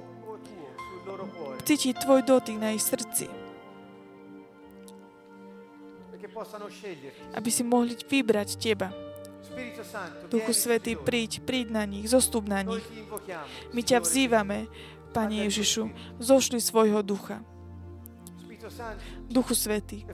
[1.63, 3.42] cítiť Tvoj dotyk na ich srdci.
[7.33, 8.89] Aby si mohli vybrať Teba.
[10.33, 12.81] Duchu Svetý, príď, príď na nich, zostup na nich.
[13.69, 14.65] My ťa vzývame,
[15.13, 17.45] Pane Ježišu, zošli svojho ducha.
[19.29, 20.07] Duchu Svetý,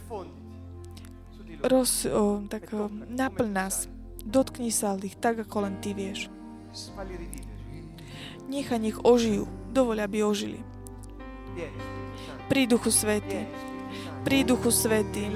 [1.64, 3.88] roz, o, tak o, naplň nás,
[4.26, 6.28] dotkni sa ich tak, ako len Ty vieš.
[8.50, 10.60] Nechaj nech ožijú, dovoľ, aby ožili.
[12.50, 13.46] Pri Duchu Svetý,
[14.26, 15.32] pri Duchu Svetý.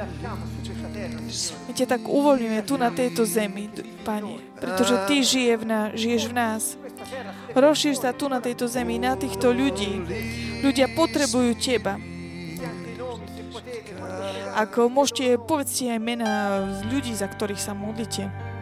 [1.67, 3.69] My ťa tak uvoľňujeme tu na tejto zemi,
[4.05, 6.63] Pane, pretože Ty žije v nás, žiješ v nás.
[7.57, 10.05] Rozšír sa tu na tejto zemi, na týchto ľudí.
[10.61, 11.97] Ľudia potrebujú Teba.
[14.53, 16.29] Ako môžete, povedzte aj mena
[16.85, 18.52] ľudí, za ktorých sa modlíte.